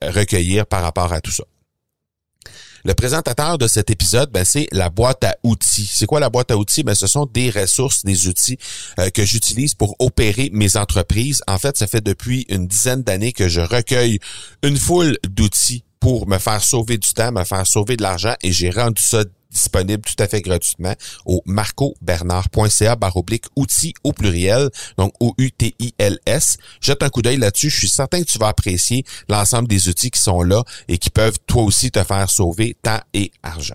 recueillir 0.03 0.67
par 0.67 0.83
rapport 0.83 1.13
à 1.13 1.21
tout 1.21 1.31
ça. 1.31 1.45
Le 2.85 2.95
présentateur 2.95 3.59
de 3.59 3.69
cet 3.69 3.91
épisode, 3.91 4.31
ben, 4.31 4.45
c'est 4.45 4.67
la 4.73 4.91
boîte 4.91 5.25
à 5.25 5.37
outils. 5.43 5.91
C'est 5.93 6.07
quoi 6.07 6.21
la 6.21 6.31
boîte 6.31 6.51
à 6.51 6.57
outils? 6.57 6.83
Ben, 6.83 6.95
ce 6.95 7.07
sont 7.07 7.27
des 7.27 7.51
ressources, 7.51 8.05
des 8.05 8.29
outils 8.29 8.59
euh, 8.99 9.11
que 9.11 9.25
j'utilise 9.25 9.75
pour 9.75 9.97
opérer 9.99 10.51
mes 10.53 10.77
entreprises. 10.77 11.43
En 11.47 11.59
fait, 11.59 11.77
ça 11.77 11.87
fait 11.87 12.01
depuis 12.01 12.47
une 12.49 12.67
dizaine 12.67 13.03
d'années 13.03 13.33
que 13.33 13.49
je 13.49 13.61
recueille 13.61 14.19
une 14.63 14.77
foule 14.77 15.19
d'outils 15.29 15.85
pour 16.01 16.27
me 16.27 16.39
faire 16.39 16.65
sauver 16.65 16.97
du 16.97 17.11
temps, 17.11 17.31
me 17.33 17.45
faire 17.45 17.67
sauver 17.67 17.97
de 17.97 18.03
l'argent 18.03 18.35
et 18.43 18.53
j'ai 18.53 18.71
rendu 18.71 19.03
ça 19.03 19.25
disponible 19.51 20.03
tout 20.03 20.23
à 20.23 20.29
fait 20.29 20.41
gratuitement 20.41 20.95
au 21.27 21.43
marcobernard.ca 21.47 22.97
baroblique 22.97 23.47
outils 23.57 23.95
au 24.05 24.13
pluriel, 24.13 24.71
donc 24.97 25.13
O-U-T-I-L-S. 25.21 26.57
Jette 26.81 27.03
un 27.03 27.09
coup 27.11 27.23
d'œil 27.23 27.37
là-dessus. 27.37 27.71
Je 27.71 27.79
suis 27.79 27.89
certain 27.89 28.21
que 28.21 28.27
tu 28.27 28.39
vas 28.39 28.49
apprécier 28.49 29.05
l'ensemble 29.29 29.69
des 29.69 29.89
outils 29.89 30.11
qui 30.11 30.21
sont 30.21 30.43
là 30.43 30.63
et 30.89 30.99
qui 30.99 31.11
peuvent 31.11 31.39
toi 31.47 31.63
aussi 31.63 31.91
te 31.91 32.03
faire 32.05 32.31
sauver 32.31 32.77
temps 32.83 33.01
et 33.13 33.33
argent. 33.43 33.75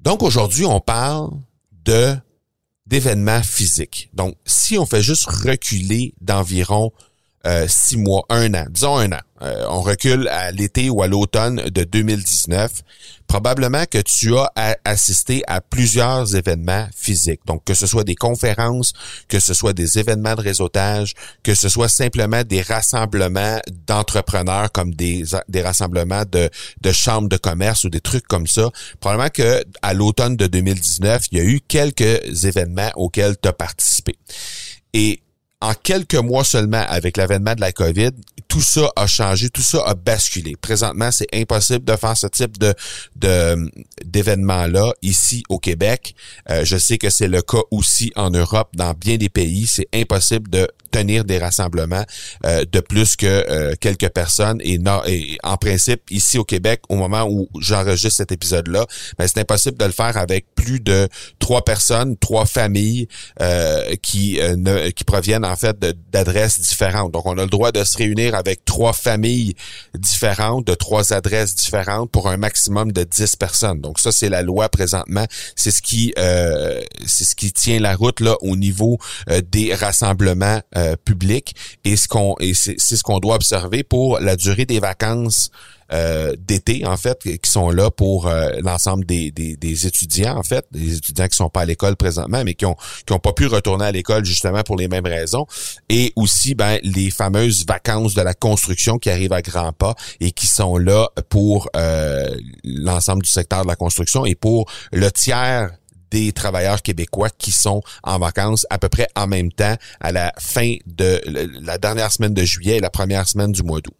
Donc 0.00 0.22
aujourd'hui, 0.22 0.64
on 0.64 0.80
parle 0.80 1.30
de 1.84 2.16
d'événements 2.86 3.42
physiques. 3.42 4.10
Donc, 4.12 4.36
si 4.44 4.76
on 4.76 4.84
fait 4.84 5.02
juste 5.02 5.24
reculer 5.24 6.14
d'environ 6.20 6.92
euh, 7.46 7.66
six 7.68 7.96
mois, 7.96 8.24
un 8.28 8.52
an, 8.54 8.66
disons 8.68 8.98
un 8.98 9.12
an. 9.12 9.20
Euh, 9.42 9.64
on 9.68 9.80
recule 9.80 10.28
à 10.28 10.52
l'été 10.52 10.88
ou 10.88 11.02
à 11.02 11.08
l'automne 11.08 11.56
de 11.56 11.84
2019. 11.84 12.82
Probablement 13.26 13.84
que 13.90 13.98
tu 13.98 14.36
as 14.36 14.76
assisté 14.84 15.42
à 15.46 15.60
plusieurs 15.60 16.36
événements 16.36 16.86
physiques. 16.94 17.40
Donc, 17.46 17.64
que 17.64 17.74
ce 17.74 17.86
soit 17.86 18.04
des 18.04 18.14
conférences, 18.14 18.92
que 19.28 19.40
ce 19.40 19.54
soit 19.54 19.72
des 19.72 19.98
événements 19.98 20.34
de 20.34 20.42
réseautage, 20.42 21.14
que 21.42 21.54
ce 21.54 21.68
soit 21.68 21.88
simplement 21.88 22.42
des 22.44 22.62
rassemblements 22.62 23.58
d'entrepreneurs 23.86 24.70
comme 24.70 24.94
des, 24.94 25.24
rassemblements 25.62 26.24
de, 26.30 26.50
de 26.80 26.92
chambres 26.92 27.28
de 27.28 27.36
commerce 27.36 27.84
ou 27.84 27.88
des 27.88 28.00
trucs 28.00 28.26
comme 28.28 28.46
ça. 28.46 28.70
Probablement 29.00 29.30
que 29.30 29.64
à 29.80 29.94
l'automne 29.94 30.36
de 30.36 30.46
2019, 30.46 31.26
il 31.32 31.38
y 31.38 31.40
a 31.40 31.44
eu 31.44 31.60
quelques 31.66 32.44
événements 32.44 32.90
auxquels 32.96 33.36
tu 33.40 33.48
as 33.48 33.52
participé. 33.52 34.16
Et 34.92 35.22
en 35.62 35.74
quelques 35.74 36.16
mois 36.16 36.44
seulement 36.44 36.84
avec 36.88 37.16
l'avènement 37.16 37.54
de 37.54 37.60
la 37.60 37.72
COVID, 37.72 38.10
tout 38.48 38.60
ça 38.60 38.90
a 38.96 39.06
changé, 39.06 39.48
tout 39.48 39.62
ça 39.62 39.82
a 39.86 39.94
basculé. 39.94 40.56
Présentement, 40.60 41.10
c'est 41.10 41.28
impossible 41.32 41.84
de 41.84 41.96
faire 41.96 42.16
ce 42.16 42.26
type 42.26 42.58
de 42.58 42.74
d'événement-là 44.04 44.92
ici 45.00 45.42
au 45.48 45.58
Québec. 45.58 46.14
Euh, 46.50 46.64
je 46.64 46.76
sais 46.76 46.98
que 46.98 47.08
c'est 47.08 47.28
le 47.28 47.40
cas 47.40 47.62
aussi 47.70 48.12
en 48.16 48.30
Europe, 48.30 48.70
dans 48.74 48.92
bien 48.92 49.16
des 49.16 49.28
pays. 49.28 49.66
C'est 49.66 49.88
impossible 49.94 50.50
de 50.50 50.68
tenir 50.90 51.24
des 51.24 51.38
rassemblements 51.38 52.04
euh, 52.44 52.64
de 52.70 52.80
plus 52.80 53.16
que 53.16 53.26
euh, 53.26 53.74
quelques 53.80 54.10
personnes. 54.10 54.60
Et, 54.62 54.78
et, 55.06 55.38
en 55.42 55.56
principe, 55.56 56.02
ici 56.10 56.36
au 56.36 56.44
Québec, 56.44 56.82
au 56.90 56.96
moment 56.96 57.26
où 57.26 57.48
j'enregistre 57.58 58.18
cet 58.18 58.32
épisode-là, 58.32 58.86
ben, 59.18 59.26
c'est 59.26 59.40
impossible 59.40 59.78
de 59.78 59.86
le 59.86 59.92
faire 59.92 60.18
avec 60.18 60.46
plus 60.54 60.80
de 60.80 61.08
trois 61.38 61.64
personnes, 61.64 62.16
trois 62.18 62.44
familles 62.44 63.08
qui, 64.02 64.38
ne, 64.56 64.90
qui 64.90 65.04
proviennent 65.04 65.44
en 65.44 65.51
fait 65.56 65.78
d'adresses 66.12 66.60
différentes. 66.60 67.12
Donc, 67.12 67.26
on 67.26 67.38
a 67.38 67.42
le 67.42 67.50
droit 67.50 67.72
de 67.72 67.84
se 67.84 67.96
réunir 67.96 68.34
avec 68.34 68.64
trois 68.64 68.92
familles 68.92 69.54
différentes, 69.94 70.66
de 70.66 70.74
trois 70.74 71.12
adresses 71.12 71.54
différentes 71.54 72.10
pour 72.10 72.28
un 72.28 72.36
maximum 72.36 72.92
de 72.92 73.04
10 73.04 73.36
personnes. 73.36 73.80
Donc, 73.80 73.98
ça, 73.98 74.12
c'est 74.12 74.28
la 74.28 74.42
loi 74.42 74.68
présentement. 74.68 75.26
C'est 75.56 75.70
ce 75.70 75.82
qui 75.82 76.12
euh, 76.18 76.82
c'est 77.06 77.24
ce 77.24 77.34
qui 77.34 77.52
tient 77.52 77.80
la 77.80 77.94
route 77.94 78.20
là 78.20 78.36
au 78.40 78.56
niveau 78.56 78.98
euh, 79.28 79.40
des 79.40 79.74
rassemblements 79.74 80.60
euh, 80.76 80.96
publics 81.04 81.54
et 81.84 81.96
ce 81.96 82.08
qu'on 82.08 82.34
et 82.40 82.54
c'est 82.54 82.78
ce 82.78 83.02
qu'on 83.02 83.18
doit 83.18 83.34
observer 83.34 83.82
pour 83.82 84.18
la 84.20 84.36
durée 84.36 84.66
des 84.66 84.80
vacances 84.80 85.50
euh, 85.92 86.34
d'été, 86.38 86.86
en 86.86 86.96
fait, 86.96 87.18
qui 87.22 87.50
sont 87.50 87.70
là 87.70 87.90
pour 87.90 88.26
euh, 88.26 88.50
l'ensemble 88.62 89.04
des, 89.04 89.30
des, 89.30 89.86
étudiants, 89.86 90.36
en 90.36 90.42
fait, 90.42 90.64
des 90.72 90.96
étudiants 90.96 91.28
qui 91.28 91.36
sont 91.36 91.50
pas 91.50 91.62
à 91.62 91.64
l'école 91.64 91.96
présentement, 91.96 92.42
mais 92.44 92.54
qui 92.54 92.66
ont 92.66 92.76
qui 93.06 93.12
ont 93.12 93.18
pas 93.18 93.32
pu 93.32 93.46
retourner 93.46 93.84
à 93.84 93.92
l'école 93.92 94.24
justement 94.24 94.62
pour 94.62 94.76
les 94.76 94.88
mêmes 94.88 95.06
raisons. 95.06 95.46
Et 95.88 96.12
aussi, 96.16 96.54
ben, 96.54 96.78
les 96.82 97.10
fameuses 97.10 97.66
vacances 97.66 98.14
de 98.14 98.22
la 98.22 98.34
construction 98.34 98.98
qui 98.98 99.10
arrivent 99.10 99.32
à 99.32 99.42
grands 99.42 99.72
pas 99.72 99.94
et 100.20 100.32
qui 100.32 100.46
sont 100.46 100.78
là 100.78 101.08
pour 101.28 101.68
euh, 101.76 102.34
l'ensemble 102.64 103.22
du 103.22 103.30
secteur 103.30 103.62
de 103.62 103.68
la 103.68 103.76
construction 103.76 104.24
et 104.24 104.34
pour 104.34 104.70
le 104.92 105.10
tiers 105.10 105.70
des 106.10 106.32
travailleurs 106.32 106.82
québécois 106.82 107.30
qui 107.30 107.52
sont 107.52 107.82
en 108.02 108.18
vacances 108.18 108.66
à 108.70 108.78
peu 108.78 108.88
près 108.88 109.08
en 109.16 109.26
même 109.26 109.50
temps 109.50 109.76
à 110.00 110.12
la 110.12 110.32
fin 110.38 110.76
de 110.86 111.20
la 111.62 111.78
dernière 111.78 112.12
semaine 112.12 112.34
de 112.34 112.44
juillet 112.44 112.76
et 112.76 112.80
la 112.80 112.90
première 112.90 113.26
semaine 113.26 113.52
du 113.52 113.62
mois 113.62 113.80
d'août. 113.80 113.94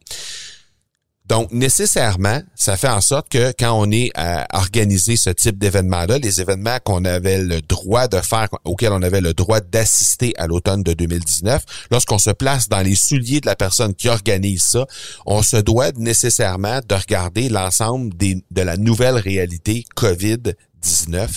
Donc, 1.32 1.50
nécessairement, 1.50 2.42
ça 2.54 2.76
fait 2.76 2.90
en 2.90 3.00
sorte 3.00 3.30
que 3.30 3.54
quand 3.58 3.72
on 3.72 3.90
est 3.90 4.10
à 4.14 4.46
organiser 4.52 5.16
ce 5.16 5.30
type 5.30 5.56
d'événement-là, 5.56 6.18
les 6.18 6.42
événements 6.42 6.76
qu'on 6.84 7.06
avait 7.06 7.38
le 7.38 7.62
droit 7.62 8.06
de 8.06 8.18
faire, 8.18 8.48
auxquels 8.66 8.92
on 8.92 9.00
avait 9.00 9.22
le 9.22 9.32
droit 9.32 9.60
d'assister 9.60 10.34
à 10.36 10.46
l'automne 10.46 10.82
de 10.82 10.92
2019, 10.92 11.64
lorsqu'on 11.90 12.18
se 12.18 12.28
place 12.28 12.68
dans 12.68 12.82
les 12.82 12.94
souliers 12.94 13.40
de 13.40 13.46
la 13.46 13.56
personne 13.56 13.94
qui 13.94 14.10
organise 14.10 14.62
ça, 14.62 14.86
on 15.24 15.42
se 15.42 15.56
doit 15.56 15.92
nécessairement 15.96 16.80
de 16.86 16.94
regarder 16.94 17.48
l'ensemble 17.48 18.12
de 18.14 18.60
la 18.60 18.76
nouvelle 18.76 19.16
réalité 19.16 19.86
COVID-19 19.96 21.28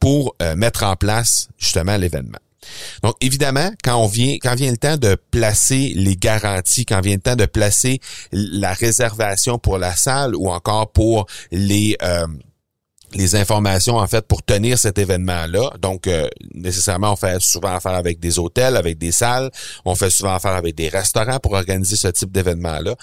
pour 0.00 0.34
euh, 0.42 0.56
mettre 0.56 0.82
en 0.82 0.96
place 0.96 1.46
justement 1.58 1.96
l'événement. 1.96 2.40
Donc, 3.02 3.14
évidemment, 3.20 3.70
quand 3.82 3.96
on 3.96 4.06
vient, 4.06 4.36
quand 4.40 4.54
vient 4.54 4.70
le 4.70 4.76
temps 4.76 4.96
de 4.96 5.16
placer 5.30 5.92
les 5.94 6.16
garanties, 6.16 6.84
quand 6.84 7.00
vient 7.00 7.14
le 7.14 7.20
temps 7.20 7.36
de 7.36 7.46
placer 7.46 8.00
la 8.32 8.72
réservation 8.72 9.58
pour 9.58 9.78
la 9.78 9.94
salle 9.94 10.34
ou 10.34 10.50
encore 10.50 10.92
pour 10.92 11.26
les 11.50 11.96
euh, 12.02 12.26
les 13.12 13.36
informations 13.36 13.96
en 13.96 14.06
fait 14.08 14.26
pour 14.26 14.42
tenir 14.42 14.76
cet 14.76 14.98
événement-là. 14.98 15.70
Donc 15.80 16.08
euh, 16.08 16.28
nécessairement, 16.52 17.12
on 17.12 17.16
fait 17.16 17.40
souvent 17.40 17.76
affaire 17.76 17.94
avec 17.94 18.18
des 18.18 18.38
hôtels, 18.40 18.76
avec 18.76 18.98
des 18.98 19.12
salles, 19.12 19.50
on 19.84 19.94
fait 19.94 20.10
souvent 20.10 20.34
affaire 20.34 20.54
avec 20.54 20.74
des 20.74 20.88
restaurants 20.88 21.38
pour 21.38 21.52
organiser 21.52 21.94
ce 21.94 22.08
type 22.08 22.32
d'événement-là. 22.32 22.96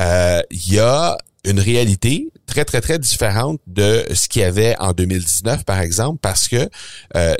Euh, 0.00 0.42
il 0.50 0.74
y 0.74 0.80
a 0.80 1.16
une 1.44 1.60
réalité 1.60 2.30
très 2.46 2.64
très 2.64 2.80
très 2.80 2.98
différente 2.98 3.60
de 3.66 4.04
ce 4.12 4.28
qu'il 4.28 4.42
y 4.42 4.44
avait 4.44 4.74
en 4.80 4.92
2019 4.92 5.64
par 5.64 5.78
exemple 5.78 6.18
parce 6.20 6.48
que 6.48 6.68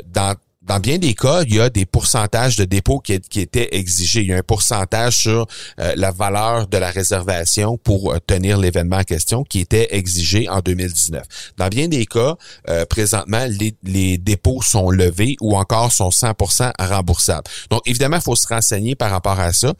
dans 0.05 0.35
dans 0.65 0.79
bien 0.79 0.97
des 0.97 1.13
cas, 1.13 1.43
il 1.43 1.55
y 1.55 1.59
a 1.59 1.69
des 1.69 1.85
pourcentages 1.85 2.55
de 2.55 2.65
dépôt 2.65 2.99
qui, 2.99 3.13
étaient 3.13 3.69
exigés. 3.75 4.21
Il 4.21 4.27
y 4.27 4.33
a 4.33 4.37
un 4.37 4.43
pourcentage 4.43 5.17
sur 5.17 5.47
euh, 5.79 5.93
la 5.95 6.11
valeur 6.11 6.67
de 6.67 6.77
la 6.77 6.89
réservation 6.89 7.77
pour 7.77 8.13
euh, 8.13 8.17
tenir 8.25 8.57
l'événement 8.57 8.97
en 8.97 9.03
question 9.03 9.43
qui 9.43 9.59
était 9.59 9.89
exigé 9.91 10.49
en 10.49 10.59
2019. 10.59 11.23
Dans 11.57 11.67
bien 11.67 11.87
des 11.87 12.05
cas, 12.05 12.35
euh, 12.69 12.85
présentement, 12.85 13.45
les, 13.47 13.75
les, 13.83 14.17
dépôts 14.17 14.61
sont 14.61 14.89
levés 14.89 15.35
ou 15.41 15.55
encore 15.55 15.91
sont 15.91 16.09
100% 16.09 16.71
remboursables. 16.79 17.47
Donc, 17.69 17.81
évidemment, 17.85 18.17
il 18.17 18.23
faut 18.23 18.35
se 18.35 18.47
renseigner 18.47 18.95
par 18.95 19.11
rapport 19.11 19.39
à 19.39 19.53
ça. 19.53 19.73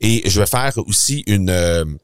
Et 0.00 0.28
je 0.28 0.40
vais 0.40 0.46
faire 0.46 0.72
aussi 0.86 1.22
une 1.26 1.98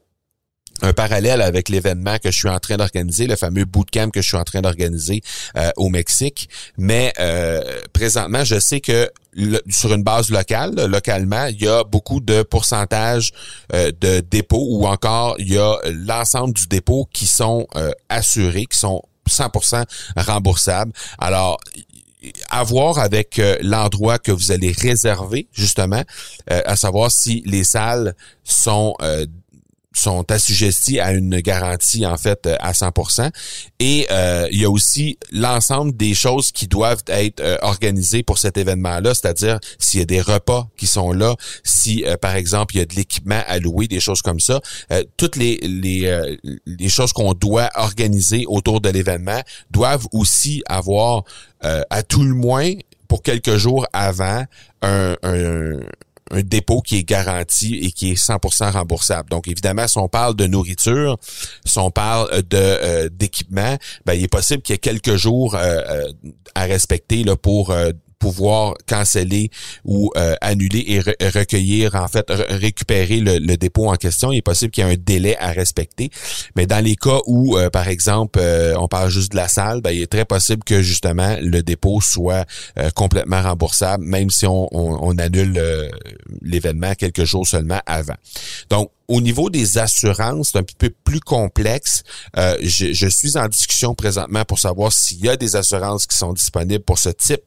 un 0.81 0.93
parallèle 0.93 1.41
avec 1.41 1.69
l'événement 1.69 2.17
que 2.17 2.31
je 2.31 2.37
suis 2.37 2.49
en 2.49 2.59
train 2.59 2.77
d'organiser, 2.77 3.27
le 3.27 3.35
fameux 3.35 3.65
bootcamp 3.65 4.09
que 4.09 4.21
je 4.21 4.27
suis 4.27 4.37
en 4.37 4.43
train 4.43 4.61
d'organiser 4.61 5.21
euh, 5.57 5.71
au 5.77 5.89
Mexique. 5.89 6.49
Mais 6.77 7.13
euh, 7.19 7.61
présentement, 7.93 8.43
je 8.43 8.59
sais 8.59 8.79
que 8.79 9.09
sur 9.69 9.93
une 9.93 10.03
base 10.03 10.31
locale, 10.31 10.73
localement, 10.85 11.45
il 11.45 11.61
y 11.61 11.67
a 11.67 11.83
beaucoup 11.83 12.19
de 12.19 12.41
pourcentages 12.41 13.31
euh, 13.73 13.91
de 14.01 14.21
dépôts 14.21 14.65
ou 14.69 14.87
encore 14.87 15.35
il 15.39 15.53
y 15.53 15.57
a 15.57 15.77
l'ensemble 15.85 16.53
du 16.53 16.67
dépôt 16.67 17.07
qui 17.13 17.27
sont 17.27 17.67
assurés, 18.09 18.65
qui 18.65 18.77
sont 18.77 19.01
100% 19.29 19.85
remboursables. 20.17 20.91
Alors, 21.19 21.59
à 22.49 22.63
voir 22.63 22.99
avec 22.99 23.41
l'endroit 23.61 24.19
que 24.19 24.31
vous 24.31 24.51
allez 24.51 24.71
réserver, 24.71 25.47
justement, 25.53 26.03
à 26.47 26.75
savoir 26.75 27.11
si 27.11 27.43
les 27.45 27.63
salles 27.63 28.15
sont 28.43 28.95
sont 29.93 30.29
assujettis 30.31 30.99
à 30.99 31.13
une 31.13 31.39
garantie 31.39 32.05
en 32.05 32.17
fait 32.17 32.45
euh, 32.45 32.55
à 32.59 32.73
100%. 32.73 33.31
Et 33.79 34.07
euh, 34.11 34.47
il 34.51 34.61
y 34.61 34.65
a 34.65 34.69
aussi 34.69 35.17
l'ensemble 35.31 35.95
des 35.95 36.13
choses 36.13 36.51
qui 36.51 36.67
doivent 36.67 37.03
être 37.07 37.39
euh, 37.39 37.57
organisées 37.61 38.23
pour 38.23 38.37
cet 38.37 38.57
événement-là, 38.57 39.13
c'est-à-dire 39.13 39.59
s'il 39.79 39.99
y 39.99 40.03
a 40.03 40.05
des 40.05 40.21
repas 40.21 40.67
qui 40.77 40.87
sont 40.87 41.11
là, 41.11 41.35
si 41.63 42.03
par 42.21 42.35
exemple 42.35 42.75
il 42.75 42.79
y 42.79 42.81
a 42.81 42.85
de 42.85 42.95
l'équipement 42.95 43.41
à 43.47 43.59
louer, 43.59 43.87
des 43.87 43.99
choses 43.99 44.21
comme 44.21 44.39
ça, 44.39 44.61
toutes 45.17 45.35
les 45.35 45.57
les, 45.57 46.89
choses 46.89 47.13
qu'on 47.13 47.33
doit 47.33 47.69
organiser 47.75 48.45
autour 48.47 48.81
de 48.81 48.89
l'événement 48.89 49.41
doivent 49.71 50.07
aussi 50.11 50.63
avoir 50.67 51.23
à 51.61 52.03
tout 52.03 52.23
le 52.23 52.33
moins 52.33 52.73
pour 53.07 53.23
quelques 53.23 53.57
jours 53.57 53.85
avant 53.93 54.45
un 54.81 55.15
un 56.31 56.41
dépôt 56.41 56.81
qui 56.81 56.97
est 56.97 57.03
garanti 57.03 57.75
et 57.75 57.91
qui 57.91 58.11
est 58.11 58.21
100% 58.21 58.71
remboursable. 58.71 59.29
Donc 59.29 59.47
évidemment, 59.47 59.87
si 59.87 59.97
on 59.97 60.07
parle 60.07 60.35
de 60.35 60.45
nourriture, 60.45 61.17
si 61.65 61.77
on 61.79 61.91
parle 61.91 62.29
de 62.43 62.57
euh, 62.57 63.09
d'équipement, 63.11 63.77
ben, 64.05 64.13
il 64.13 64.23
est 64.23 64.27
possible 64.27 64.61
qu'il 64.61 64.73
y 64.73 64.75
ait 64.75 64.79
quelques 64.79 65.15
jours 65.15 65.55
euh, 65.55 65.81
euh, 65.89 66.11
à 66.55 66.63
respecter 66.63 67.23
là, 67.23 67.35
pour 67.35 67.73
pouvoir 68.19 68.75
canceller 68.85 69.49
ou 69.85 70.11
euh, 70.17 70.35
annuler 70.41 70.83
et 70.87 70.99
recueillir, 71.29 71.95
en 71.95 72.07
fait, 72.07 72.25
récupérer 72.29 73.21
le, 73.21 73.55
dépôt 73.55 73.89
en 73.89 73.95
question. 73.95 74.31
Il 74.31 74.37
est 74.37 74.41
possible 74.41 74.71
qu'il 74.71 74.85
y 74.85 74.87
ait 74.87 74.93
un 74.93 74.97
délai 74.97 75.37
à 75.37 75.51
respecter. 75.51 76.11
Mais 76.55 76.67
dans 76.67 76.83
les 76.83 76.95
cas 76.95 77.19
où, 77.25 77.57
euh, 77.57 77.69
par 77.69 77.87
exemple, 77.87 78.39
euh, 78.41 78.75
on 78.77 78.87
parle 78.87 79.09
juste 79.09 79.31
de 79.31 79.37
la 79.37 79.47
salle, 79.47 79.81
ben, 79.81 79.91
il 79.91 80.01
est 80.01 80.11
très 80.11 80.25
possible 80.25 80.63
que 80.63 80.81
justement 80.81 81.37
le 81.41 81.63
dépôt 81.63 82.01
soit 82.01 82.45
complètement 82.95 83.41
remboursable, 83.41 84.03
même 84.03 84.29
si 84.29 84.45
on, 84.45 84.67
on 84.71 85.17
annule 85.17 85.61
l'événement 86.41 86.93
quelques 86.95 87.23
jours 87.23 87.47
seulement 87.47 87.79
avant. 87.85 88.15
Donc, 88.69 88.91
au 89.09 89.21
niveau 89.21 89.49
des 89.49 89.79
assurances, 89.79 90.51
c'est 90.51 90.59
un 90.59 90.63
petit 90.63 90.75
peu 90.75 90.91
plus 91.03 91.19
complexe. 91.19 92.03
Euh, 92.37 92.55
je, 92.61 92.93
je, 92.93 93.07
suis 93.07 93.37
en 93.37 93.47
discussion 93.47 93.95
présentement 93.95 94.45
pour 94.45 94.59
savoir 94.59 94.93
s'il 94.93 95.25
y 95.25 95.29
a 95.29 95.35
des 95.35 95.55
assurances 95.55 96.05
qui 96.05 96.15
sont 96.15 96.31
disponibles 96.31 96.83
pour 96.83 96.99
ce 96.99 97.09
type 97.09 97.41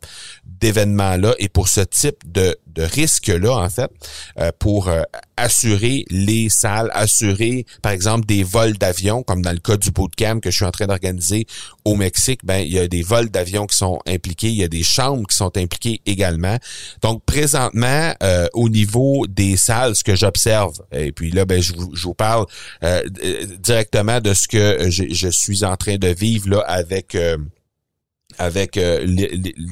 d'événement-là 0.45 1.35
et 1.38 1.49
pour 1.49 1.69
ce 1.69 1.83
type 1.83 2.16
de, 2.31 2.59
de 2.74 2.82
risque-là, 2.82 3.56
en 3.56 3.68
fait, 3.68 3.90
euh, 4.38 4.50
pour 4.58 4.88
euh, 4.88 5.02
assurer 5.36 6.04
les 6.10 6.48
salles, 6.48 6.90
assurer, 6.94 7.66
par 7.82 7.92
exemple, 7.92 8.26
des 8.26 8.42
vols 8.42 8.78
d'avion, 8.78 9.22
comme 9.22 9.42
dans 9.42 9.52
le 9.52 9.58
cas 9.58 9.76
du 9.76 9.90
bootcamp 9.90 10.40
que 10.40 10.50
je 10.50 10.56
suis 10.56 10.64
en 10.64 10.70
train 10.70 10.86
d'organiser 10.86 11.46
au 11.84 11.96
Mexique, 11.96 12.40
ben 12.44 12.58
il 12.58 12.72
y 12.72 12.78
a 12.78 12.88
des 12.88 13.02
vols 13.02 13.30
d'avion 13.30 13.66
qui 13.66 13.76
sont 13.76 13.98
impliqués, 14.06 14.48
il 14.48 14.56
y 14.56 14.64
a 14.64 14.68
des 14.68 14.82
chambres 14.82 15.26
qui 15.26 15.36
sont 15.36 15.56
impliquées 15.56 16.00
également. 16.06 16.58
Donc, 17.02 17.24
présentement, 17.24 18.14
euh, 18.22 18.48
au 18.52 18.68
niveau 18.68 19.26
des 19.28 19.56
salles, 19.56 19.96
ce 19.96 20.04
que 20.04 20.16
j'observe, 20.16 20.80
et 20.92 21.12
puis 21.12 21.30
là, 21.30 21.44
ben, 21.44 21.60
je 21.60 21.72
vous, 21.74 21.94
je 21.94 22.04
vous 22.04 22.14
parle 22.14 22.46
euh, 22.84 23.02
directement 23.58 24.20
de 24.20 24.34
ce 24.34 24.48
que 24.48 24.90
je, 24.90 25.04
je, 25.10 25.28
suis 25.28 25.64
en 25.64 25.76
train 25.76 25.96
de 25.96 26.08
vivre 26.08 26.50
là 26.50 26.60
avec 26.66 27.16
avec 28.38 28.76
euh, 28.76 29.06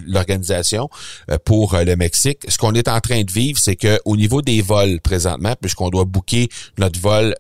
l'organisation 0.07 0.88
euh, 1.31 1.38
pour 1.45 1.75
euh, 1.75 1.85
le 1.85 1.97
Mexique. 1.97 2.40
Ce 2.49 2.59
qu'on 2.59 2.75
est 2.75 2.88
en 2.88 3.00
train 3.00 3.23
de 3.23 3.31
vivre, 3.31 3.59
c'est 3.59 3.76
que 3.76 4.00
au 4.05 4.17
niveau 4.17 4.43
des 4.43 4.62
vols 4.62 5.00
présentement, 5.00 5.55
puisqu'on 5.61 5.90
doit 5.90 6.05
booker 6.05 6.49
notre 6.79 7.00
vol 7.00 7.35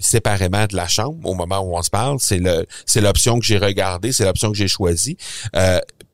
séparément 0.00 0.66
de 0.66 0.76
la 0.76 0.88
chambre 0.88 1.18
au 1.24 1.34
moment 1.34 1.60
où 1.60 1.76
on 1.76 1.82
se 1.82 1.90
parle, 1.90 2.18
c'est 2.20 2.38
le 2.38 2.66
c'est 2.86 3.00
l'option 3.00 3.38
que 3.38 3.44
j'ai 3.44 3.58
regardée, 3.58 4.12
c'est 4.12 4.24
l'option 4.24 4.50
que 4.50 4.56
j'ai 4.56 4.68
choisie 4.68 5.16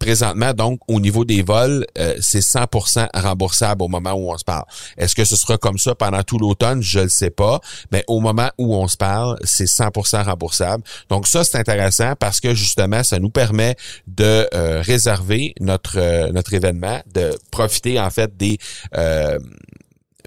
présentement, 0.00 0.52
donc, 0.54 0.80
au 0.88 0.99
niveau 0.99 1.25
des 1.25 1.42
vols, 1.42 1.87
euh, 1.99 2.16
c'est 2.20 2.40
100% 2.40 3.09
remboursable 3.14 3.82
au 3.82 3.88
moment 3.88 4.12
où 4.14 4.32
on 4.32 4.38
se 4.38 4.44
parle. 4.44 4.64
Est-ce 4.97 5.14
que 5.14 5.25
ce 5.25 5.37
sera 5.37 5.59
comme 5.59 5.78
ça 5.78 5.94
pendant 5.94 6.23
tout 6.23 6.38
l'automne? 6.38 6.82
Je 6.82 7.00
ne 7.00 7.09
sais 7.09 7.30
pas. 7.30 7.61
Mais 7.92 8.02
au 8.09 8.20
moment 8.20 8.50
où 8.59 8.75
on 8.75 8.88
se 8.88 8.97
parle, 8.97 9.38
c'est 9.44 9.66
100% 9.66 10.25
remboursable. 10.25 10.82
Donc, 11.11 11.28
ça, 11.28 11.44
c'est 11.44 11.59
intéressant 11.59 12.14
parce 12.18 12.40
que, 12.40 12.54
justement, 12.54 13.04
ça 13.04 13.18
nous 13.18 13.30
permet 13.30 13.76
de 14.09 14.25
euh, 14.30 14.80
réserver 14.82 15.54
notre, 15.60 15.99
euh, 15.99 16.30
notre 16.32 16.54
événement, 16.54 17.00
de 17.12 17.30
profiter, 17.50 18.00
en 18.00 18.10
fait, 18.10 18.37
des 18.37 18.58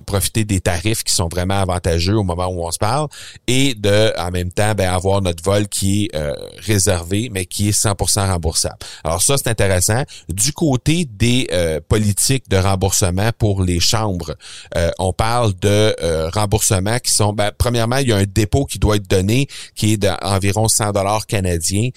profiter 0.03 0.45
des 0.45 0.59
tarifs 0.59 1.03
qui 1.03 1.13
sont 1.13 1.27
vraiment 1.27 1.59
avantageux 1.59 2.17
au 2.17 2.23
moment 2.23 2.47
où 2.47 2.65
on 2.65 2.71
se 2.71 2.77
parle 2.77 3.07
et 3.47 3.75
de 3.75 4.13
en 4.19 4.31
même 4.31 4.51
temps 4.51 4.73
ben, 4.75 4.91
avoir 4.91 5.21
notre 5.21 5.43
vol 5.43 5.67
qui 5.67 6.05
est 6.05 6.15
euh, 6.15 6.33
réservé 6.59 7.29
mais 7.31 7.45
qui 7.45 7.69
est 7.69 7.71
100% 7.71 8.27
remboursable. 8.27 8.77
Alors 9.03 9.21
ça 9.21 9.37
c'est 9.37 9.49
intéressant. 9.49 10.03
Du 10.29 10.53
côté 10.53 11.05
des 11.05 11.47
euh, 11.51 11.79
politiques 11.87 12.49
de 12.49 12.57
remboursement 12.57 13.31
pour 13.37 13.63
les 13.63 13.79
chambres, 13.79 14.35
euh, 14.77 14.91
on 14.99 15.13
parle 15.13 15.53
de 15.61 15.95
remboursements 16.33 16.99
qui 16.99 17.11
sont 17.11 17.33
ben, 17.33 17.51
premièrement 17.57 17.97
il 17.97 18.09
y 18.09 18.13
a 18.13 18.17
un 18.17 18.25
dépôt 18.25 18.65
qui 18.65 18.79
doit 18.79 18.97
être 18.97 19.09
donné 19.09 19.47
qui 19.75 19.93
est 19.93 19.97
d'environ 19.97 20.67
100 20.67 20.91
dollars 20.91 21.25
canadiens. 21.25 21.89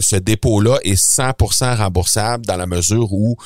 ce 0.00 0.16
dépôt 0.16 0.60
là 0.60 0.78
est 0.84 1.00
100% 1.00 1.76
remboursable 1.76 2.46
dans 2.46 2.56
la 2.56 2.66
mesure 2.66 3.12
où 3.12 3.36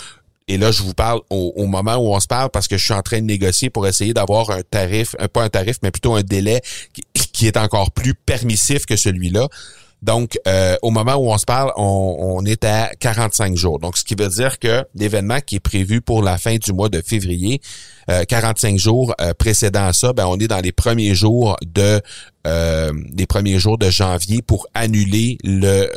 et 0.52 0.58
là, 0.58 0.70
je 0.70 0.82
vous 0.82 0.92
parle 0.92 1.22
au, 1.30 1.64
moment 1.64 1.96
où 1.96 2.14
on 2.14 2.20
se 2.20 2.26
parle 2.26 2.50
parce 2.50 2.68
que 2.68 2.76
je 2.76 2.84
suis 2.84 2.92
en 2.92 3.00
train 3.00 3.20
de 3.20 3.24
négocier 3.24 3.70
pour 3.70 3.86
essayer 3.86 4.12
d'avoir 4.12 4.50
un 4.50 4.60
tarif, 4.60 5.16
un, 5.18 5.26
pas 5.26 5.42
un 5.42 5.48
tarif, 5.48 5.78
mais 5.82 5.90
plutôt 5.90 6.14
un 6.14 6.20
délai 6.22 6.60
qui, 6.92 7.04
qui 7.14 7.46
est 7.46 7.56
encore 7.56 7.90
plus 7.90 8.12
permissif 8.12 8.84
que 8.84 8.96
celui-là. 8.96 9.48
Donc, 10.02 10.36
euh, 10.48 10.76
au 10.82 10.90
moment 10.90 11.14
où 11.14 11.30
on 11.30 11.38
se 11.38 11.44
parle, 11.44 11.72
on, 11.76 12.44
est 12.44 12.64
à 12.64 12.90
45 12.98 13.56
jours. 13.56 13.78
Donc, 13.78 13.96
ce 13.96 14.04
qui 14.04 14.16
veut 14.16 14.28
dire 14.28 14.58
que 14.58 14.84
l'événement 14.96 15.38
qui 15.40 15.56
est 15.56 15.60
prévu 15.60 16.00
pour 16.00 16.22
la 16.22 16.38
fin 16.38 16.56
du 16.56 16.72
mois 16.72 16.88
de 16.88 17.00
février, 17.00 17.60
45 18.28 18.74
euh, 18.74 18.78
jours 18.78 19.14
euh, 19.20 19.32
précédant 19.32 19.92
ça, 19.92 20.12
ben, 20.12 20.26
on 20.26 20.38
est 20.38 20.48
dans 20.48 20.60
les 20.60 20.72
premiers 20.72 21.14
jours 21.14 21.56
de 21.64 22.00
les 22.44 23.26
premiers 23.26 23.60
jours 23.60 23.78
de 23.78 23.88
janvier 23.88 24.42
pour 24.42 24.66
annuler 24.74 25.38
le 25.44 25.88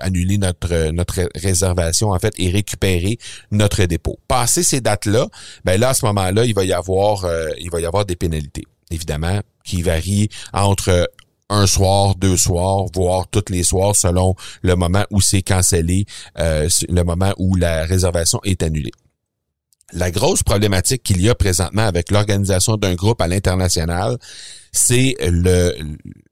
annuler 0.00 0.36
notre 0.36 0.90
notre 0.90 1.28
réservation 1.36 2.10
en 2.10 2.18
fait 2.18 2.34
et 2.38 2.50
récupérer 2.50 3.18
notre 3.52 3.84
dépôt. 3.84 4.18
Passer 4.26 4.64
ces 4.64 4.80
dates-là, 4.80 5.28
ben 5.64 5.78
là 5.78 5.90
à 5.90 5.94
ce 5.94 6.04
moment-là, 6.06 6.44
il 6.44 6.56
va 6.56 6.64
y 6.64 6.72
avoir 6.72 7.24
il 7.60 7.70
va 7.70 7.80
y 7.80 7.86
avoir 7.86 8.04
des 8.04 8.16
pénalités 8.16 8.64
évidemment 8.90 9.40
qui 9.64 9.82
varient 9.82 10.28
entre 10.52 11.08
un 11.48 11.66
soir, 11.66 12.14
deux 12.16 12.36
soirs, 12.36 12.86
voire 12.94 13.28
tous 13.28 13.50
les 13.50 13.62
soirs 13.62 13.94
selon 13.94 14.34
le 14.62 14.74
moment 14.74 15.04
où 15.10 15.20
c'est 15.20 15.42
cancellé, 15.42 16.06
euh, 16.38 16.68
le 16.88 17.02
moment 17.02 17.32
où 17.38 17.56
la 17.56 17.84
réservation 17.84 18.40
est 18.44 18.62
annulée. 18.62 18.92
La 19.92 20.10
grosse 20.10 20.42
problématique 20.42 21.04
qu'il 21.04 21.22
y 21.22 21.28
a 21.28 21.34
présentement 21.36 21.86
avec 21.86 22.10
l'organisation 22.10 22.76
d'un 22.76 22.94
groupe 22.94 23.20
à 23.20 23.28
l'international, 23.28 24.18
c'est 24.72 25.14
le 25.20 25.74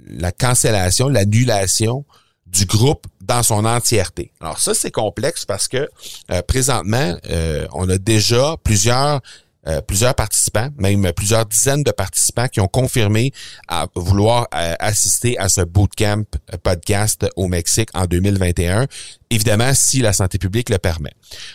la 0.01 0.33
cancellation, 0.33 1.09
l'annulation 1.09 2.05
du 2.47 2.67
groupe 2.67 3.07
dans 3.21 3.43
son 3.43 3.65
entièreté. 3.65 4.33
Alors 4.41 4.59
ça, 4.59 4.75
c'est 4.75 4.91
complexe 4.91 5.45
parce 5.45 5.67
que 5.67 5.89
euh, 6.31 6.43
présentement, 6.43 7.17
euh, 7.31 7.67
on 7.73 7.89
a 7.89 7.99
déjà 7.99 8.57
plusieurs 8.63 9.21
euh, 9.67 9.81
plusieurs 9.81 10.15
participants, 10.15 10.69
même 10.79 11.13
plusieurs 11.13 11.47
dizaines 11.47 11.83
de 11.83 11.91
participants 11.91 12.49
qui 12.49 12.61
ont 12.61 12.69
confirmé 12.69 13.33
à 13.69 13.87
vouloir 13.95 14.47
euh, 14.55 14.75
assister 14.79 15.39
à 15.39 15.49
ce 15.49 15.63
bootcamp 15.63 16.25
podcast 16.63 17.27
au 17.37 17.49
Mexique 17.49 17.89
en 17.95 18.07
2021, 18.07 18.87
évidemment 19.31 19.73
si 19.75 20.01
la 20.01 20.13
santé 20.13 20.39
publique 20.39 20.71
le 20.71 20.79
permet. 20.79 21.13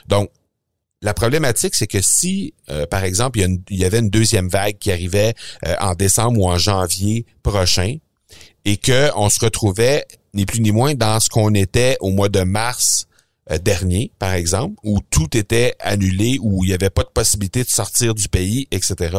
Donc, 0.08 0.30
la 1.02 1.14
problématique, 1.14 1.76
c'est 1.76 1.88
que 1.88 2.02
si, 2.02 2.54
euh, 2.70 2.86
par 2.86 3.04
exemple, 3.04 3.40
il 3.40 3.78
y, 3.78 3.86
avait 3.86 4.00
une 4.00 4.10
deuxième 4.10 4.50
vague 4.50 4.78
qui 4.80 4.92
arrivait 4.92 5.34
en 5.80 5.94
décembre 5.94 6.42
ou 6.42 6.50
en 6.50 6.58
janvier 6.58 7.26
prochain, 7.42 7.96
et 8.66 8.78
que 8.78 9.10
on 9.16 9.30
se 9.30 9.40
retrouvait 9.40 10.06
ni 10.34 10.46
plus 10.46 10.62
ni 10.62 10.72
moins 10.72 10.94
dans 10.94 11.20
ce 11.20 11.30
qu'on 11.30 11.54
était 11.54 11.98
au 12.02 12.10
mois 12.12 12.30
de 12.30 12.42
mars 12.42 13.06
euh, 13.06 13.09
dernier, 13.58 14.12
par 14.20 14.34
exemple, 14.34 14.76
où 14.84 15.00
tout 15.10 15.36
était 15.36 15.76
annulé, 15.80 16.38
où 16.42 16.64
il 16.64 16.68
n'y 16.68 16.74
avait 16.74 16.90
pas 16.90 17.04
de 17.04 17.10
possibilité 17.10 17.64
de 17.64 17.70
sortir 17.70 18.14
du 18.14 18.28
pays, 18.28 18.68
etc. 18.72 19.18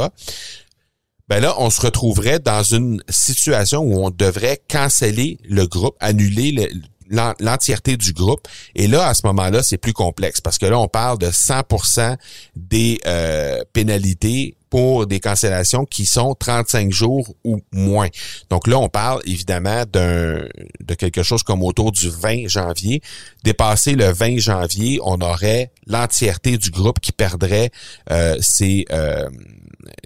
Ben 1.28 1.40
là, 1.40 1.54
on 1.58 1.70
se 1.70 1.80
retrouverait 1.80 2.40
dans 2.40 2.62
une 2.62 3.02
situation 3.08 3.82
où 3.82 4.04
on 4.04 4.10
devrait 4.10 4.60
canceller 4.68 5.38
le 5.44 5.66
groupe, 5.66 5.96
annuler 6.00 6.70
l'entièreté 7.10 7.96
du 7.96 8.12
groupe. 8.12 8.46
Et 8.74 8.86
là, 8.86 9.08
à 9.08 9.14
ce 9.14 9.26
moment-là, 9.26 9.62
c'est 9.62 9.78
plus 9.78 9.92
complexe 9.92 10.40
parce 10.40 10.58
que 10.58 10.66
là, 10.66 10.78
on 10.78 10.88
parle 10.88 11.18
de 11.18 11.26
100% 11.26 12.16
des 12.56 13.00
euh, 13.06 13.62
pénalités 13.72 14.56
pour 14.70 15.08
des 15.08 15.18
cancellations 15.18 15.84
qui 15.84 16.06
sont 16.06 16.34
35 16.34 16.92
jours 16.92 17.34
ou 17.44 17.60
moins. 17.72 18.08
Donc 18.48 18.68
là, 18.68 18.78
on 18.78 18.88
parle 18.88 19.20
évidemment 19.26 19.82
d'un 19.84 20.44
de 20.80 20.94
quelque 20.94 21.24
chose 21.24 21.42
comme 21.42 21.62
autour 21.64 21.90
du 21.90 22.08
20 22.08 22.46
janvier. 22.46 23.02
Dépassé 23.42 23.94
le 23.94 24.12
20 24.12 24.38
janvier, 24.38 25.00
on 25.02 25.20
aurait 25.20 25.72
l'entièreté 25.86 26.56
du 26.56 26.70
groupe 26.70 27.00
qui 27.00 27.10
perdrait 27.10 27.70
euh, 28.10 28.36
ses 28.40 28.84
euh, 28.92 29.28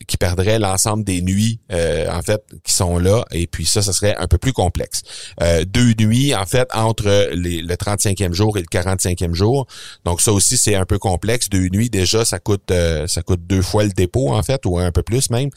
qui 0.06 0.16
perdrait 0.16 0.58
l'ensemble 0.58 1.04
des 1.04 1.22
nuits 1.22 1.60
euh, 1.72 2.08
en 2.10 2.22
fait 2.22 2.42
qui 2.62 2.72
sont 2.72 2.98
là 2.98 3.24
et 3.30 3.46
puis 3.46 3.66
ça 3.66 3.82
ça 3.82 3.92
serait 3.92 4.16
un 4.16 4.26
peu 4.26 4.38
plus 4.38 4.52
complexe. 4.52 5.02
Euh, 5.42 5.64
deux 5.64 5.94
nuits 5.98 6.34
en 6.34 6.46
fait 6.46 6.68
entre 6.74 7.30
le 7.32 7.74
35e 7.74 8.32
jour 8.32 8.56
et 8.58 8.60
le 8.60 8.66
45e 8.66 9.34
jour. 9.34 9.66
Donc 10.04 10.20
ça 10.20 10.32
aussi 10.32 10.56
c'est 10.56 10.74
un 10.74 10.84
peu 10.84 10.98
complexe. 10.98 11.48
Deux 11.48 11.68
nuits 11.68 11.90
déjà 11.90 12.24
ça 12.24 12.38
coûte 12.38 12.70
euh, 12.70 13.06
ça 13.06 13.22
coûte 13.22 13.46
deux 13.46 13.62
fois 13.62 13.84
le 13.84 13.90
dépôt 13.90 14.32
en 14.32 14.42
fait 14.42 14.64
ou 14.66 14.78
un 14.78 14.92
peu 14.92 15.02
plus 15.02 15.30
même. 15.30 15.50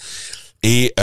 Et 0.64 0.94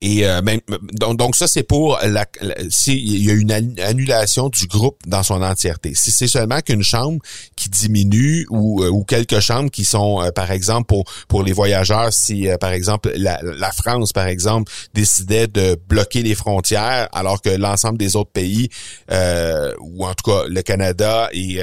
et 0.00 0.24
euh, 0.24 0.42
même, 0.42 0.60
donc, 0.92 1.34
ça, 1.34 1.48
c'est 1.48 1.64
pour 1.64 1.98
la, 2.04 2.24
s'il 2.70 3.24
y 3.24 3.30
a 3.30 3.34
une 3.34 3.50
annulation 3.50 4.48
du 4.48 4.68
groupe 4.68 4.96
dans 5.08 5.24
son 5.24 5.42
entièreté. 5.42 5.92
Si 5.96 6.12
c'est 6.12 6.28
seulement 6.28 6.60
qu'une 6.60 6.84
chambre 6.84 7.18
qui 7.56 7.68
diminue 7.68 8.46
ou, 8.48 8.84
euh, 8.84 8.90
ou 8.90 9.02
quelques 9.02 9.40
chambres 9.40 9.72
qui 9.72 9.84
sont, 9.84 10.22
euh, 10.22 10.30
par 10.30 10.52
exemple, 10.52 10.86
pour, 10.86 11.04
pour 11.26 11.42
les 11.42 11.52
voyageurs, 11.52 12.12
si, 12.12 12.46
par 12.60 12.70
exemple, 12.70 13.10
la, 13.16 13.40
la, 13.42 13.72
France, 13.72 14.12
par 14.12 14.28
exemple, 14.28 14.70
décidait 14.94 15.48
de 15.48 15.76
bloquer 15.88 16.22
les 16.22 16.36
frontières 16.36 17.08
alors 17.10 17.42
que 17.42 17.50
l'ensemble 17.50 17.98
des 17.98 18.14
autres 18.14 18.30
pays, 18.30 18.68
ou 19.10 20.06
en 20.06 20.14
tout 20.14 20.30
cas 20.30 20.44
le 20.48 20.62
Canada 20.62 21.28
et 21.32 21.60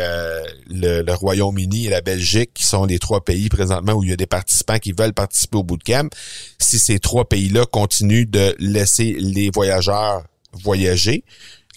le, 0.69 1.01
le 1.01 1.13
Royaume-Uni 1.13 1.87
et 1.87 1.89
la 1.89 2.01
Belgique, 2.01 2.51
qui 2.53 2.65
sont 2.65 2.85
les 2.85 2.99
trois 2.99 3.23
pays 3.23 3.47
présentement 3.49 3.93
où 3.93 4.03
il 4.03 4.09
y 4.09 4.13
a 4.13 4.17
des 4.17 4.27
participants 4.27 4.77
qui 4.77 4.91
veulent 4.91 5.13
participer 5.13 5.57
au 5.57 5.63
bootcamp, 5.63 6.09
si 6.59 6.79
ces 6.79 6.99
trois 6.99 7.25
pays-là 7.25 7.65
continuent 7.65 8.24
de 8.25 8.55
laisser 8.59 9.15
les 9.19 9.49
voyageurs 9.49 10.23
voyager. 10.53 11.23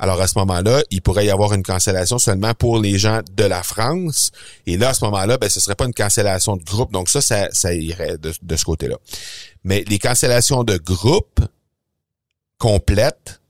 Alors 0.01 0.21
à 0.21 0.29
ce 0.29 0.39
moment-là, 0.39 0.83
il 0.91 1.03
pourrait 1.03 1.27
y 1.27 1.31
avoir 1.31 1.53
une 1.53 1.63
cancellation 1.63 2.19
seulement 2.19 2.55
pour 2.55 2.79
les 2.79 2.99
gens 2.99 3.21
de 3.33 3.45
la 3.45 3.63
France. 3.63 4.31
Et 4.67 4.77
là, 4.77 4.91
à 4.91 4.95
ce 4.95 5.05
moment-là, 5.07 5.39
ben, 5.39 5.49
ce 5.49 5.59
serait 5.61 5.75
pas 5.75 5.87
une 5.87 5.95
cancellation 5.95 6.57
de 6.57 6.63
groupe. 6.63 6.93
Donc 6.93 7.09
ça, 7.09 7.21
ça, 7.21 7.75
irait 7.75 8.17
de, 8.19 8.33
de 8.41 8.57
ce 8.57 8.65
côté-là. 8.65 8.97
Mais 9.65 9.85
les 9.89 9.99
cancellations 9.99 10.63
de 10.63 10.77
groupe 10.77 11.41
complètes, 12.59 13.41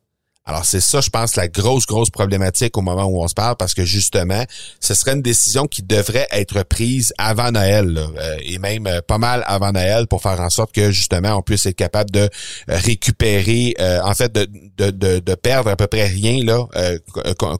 Alors 0.49 0.65
c'est 0.65 0.81
ça, 0.81 1.03
je 1.03 1.11
pense, 1.11 1.37
la 1.37 1.47
grosse, 1.47 1.85
grosse 1.85 2.09
problématique 2.09 2.79
au 2.79 2.81
moment 2.81 3.05
où 3.05 3.23
on 3.23 3.29
se 3.29 3.35
parle, 3.35 3.57
parce 3.59 3.75
que 3.75 3.85
justement, 3.85 4.43
ce 4.81 4.95
serait 4.95 5.13
une 5.13 5.21
décision 5.21 5.67
qui 5.67 5.83
devrait 5.83 6.27
être 6.31 6.63
prise 6.63 7.13
avant 7.19 7.51
Noël, 7.51 7.99
euh, 7.99 8.37
et 8.41 8.59
même 8.59 8.87
euh, 8.87 9.03
pas 9.07 9.19
mal 9.19 9.45
avant 9.47 9.73
Noël, 9.73 10.07
pour 10.07 10.23
faire 10.23 10.41
en 10.41 10.49
sorte 10.49 10.73
que 10.73 10.91
justement 10.91 11.37
on 11.37 11.43
puisse 11.43 11.67
être 11.67 11.77
capable 11.77 12.11
de 12.11 12.21
euh, 12.21 12.29
récupérer, 12.69 13.75
en 14.03 14.15
fait, 14.15 14.33
de, 14.33 14.49
de, 14.79 15.21
de, 15.21 15.35
perdre 15.35 15.69
à 15.69 15.77
peu 15.77 15.87
près 15.87 16.07
rien 16.07 16.43
là, 16.43 16.67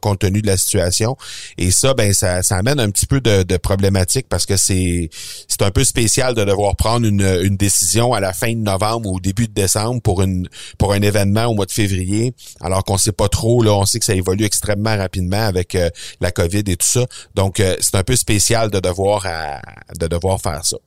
compte 0.01 0.19
tenu 0.19 0.41
de 0.41 0.47
la 0.47 0.57
situation. 0.57 1.15
Et 1.59 1.69
ça, 1.69 1.93
ben 1.93 2.11
ça, 2.11 2.41
ça 2.41 2.57
amène 2.57 2.79
un 2.79 2.89
petit 2.89 3.05
peu 3.05 3.21
de, 3.21 3.43
de 3.43 3.57
problématique 3.57 4.25
parce 4.27 4.47
que 4.47 4.57
c'est 4.57 5.11
c'est 5.47 5.61
un 5.61 5.71
peu 5.71 5.83
spécial 5.83 6.33
de 6.33 6.43
devoir 6.43 6.75
prendre 6.75 7.05
une, 7.05 7.21
une 7.43 7.55
décision 7.55 8.13
à 8.13 8.19
la 8.19 8.33
fin 8.33 8.51
de 8.51 8.59
novembre 8.59 9.09
ou 9.09 9.17
au 9.17 9.19
début 9.19 9.47
de 9.47 9.53
décembre 9.53 10.01
pour 10.01 10.23
une 10.23 10.49
pour 10.79 10.93
un 10.93 11.01
événement 11.01 11.45
au 11.45 11.53
mois 11.53 11.67
de 11.67 11.71
février. 11.71 12.33
Alors 12.61 12.78
qu'on 12.83 12.97
sait 12.97 13.11
pas 13.11 13.29
trop. 13.29 13.61
Là, 13.63 13.73
on 13.73 13.85
sait 13.85 13.99
que 13.99 14.05
ça 14.05 14.15
évolue 14.15 14.45
extrêmement 14.45 14.95
rapidement 14.97 15.41
avec 15.41 15.75
euh, 15.75 15.89
la 16.21 16.31
COVID 16.31 16.63
et 16.67 16.75
tout 16.75 16.87
ça. 16.87 17.05
Donc, 17.35 17.59
euh, 17.59 17.75
c'est 17.79 17.95
un 17.95 18.03
peu 18.03 18.15
spécial 18.15 18.69
de 18.69 18.79
devoir 18.79 19.25
de 19.99 20.07
devoir 20.07 20.41
faire 20.41 20.65
ça. 20.65 20.77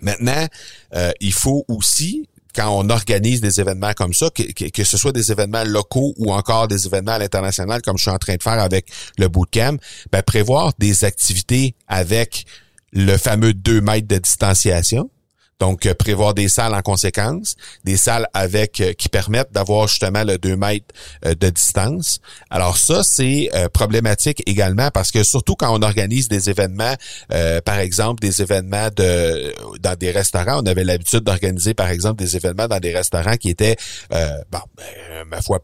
Maintenant, 0.00 0.46
euh, 0.94 1.12
il 1.20 1.32
faut 1.32 1.64
aussi 1.68 2.28
quand 2.54 2.68
on 2.68 2.90
organise 2.90 3.40
des 3.40 3.60
événements 3.60 3.92
comme 3.92 4.12
ça, 4.12 4.28
que, 4.30 4.42
que, 4.70 4.84
ce 4.84 4.96
soit 4.96 5.12
des 5.12 5.30
événements 5.30 5.62
locaux 5.64 6.14
ou 6.16 6.32
encore 6.32 6.66
des 6.66 6.84
événements 6.84 7.12
à 7.12 7.18
l'international, 7.18 7.80
comme 7.80 7.96
je 7.96 8.02
suis 8.02 8.10
en 8.10 8.18
train 8.18 8.34
de 8.34 8.42
faire 8.42 8.58
avec 8.58 8.88
le 9.18 9.28
bootcamp, 9.28 9.76
ben, 10.10 10.22
prévoir 10.22 10.72
des 10.78 11.04
activités 11.04 11.76
avec 11.86 12.46
le 12.92 13.16
fameux 13.16 13.54
2 13.54 13.80
mètres 13.80 14.08
de 14.08 14.18
distanciation. 14.18 15.10
Donc, 15.60 15.84
euh, 15.86 15.94
prévoir 15.94 16.34
des 16.34 16.48
salles 16.48 16.74
en 16.74 16.80
conséquence, 16.80 17.54
des 17.84 17.98
salles 17.98 18.26
avec 18.32 18.80
euh, 18.80 18.92
qui 18.94 19.08
permettent 19.08 19.52
d'avoir 19.52 19.86
justement 19.86 20.24
le 20.24 20.38
2 20.38 20.56
mètres 20.56 20.86
euh, 21.26 21.34
de 21.34 21.50
distance. 21.50 22.18
Alors 22.48 22.78
ça, 22.78 23.02
c'est 23.04 23.50
problématique 23.72 24.42
également 24.46 24.90
parce 24.90 25.10
que 25.10 25.22
surtout 25.22 25.54
quand 25.54 25.72
on 25.76 25.82
organise 25.82 26.28
des 26.28 26.48
événements, 26.48 26.94
par 27.64 27.78
exemple 27.78 28.20
des 28.20 28.40
événements 28.40 28.88
de 28.94 29.52
dans 29.80 29.96
des 29.96 30.10
restaurants, 30.10 30.62
on 30.62 30.66
avait 30.66 30.84
l'habitude 30.84 31.20
d'organiser 31.20 31.74
par 31.74 31.88
exemple 31.88 32.22
des 32.22 32.36
événements 32.36 32.66
dans 32.66 32.78
des 32.78 32.94
restaurants 32.94 33.36
qui 33.36 33.50
étaient, 33.50 33.76
bon, 34.10 34.60
ben, 34.76 35.24
ma 35.28 35.42
foi, 35.42 35.60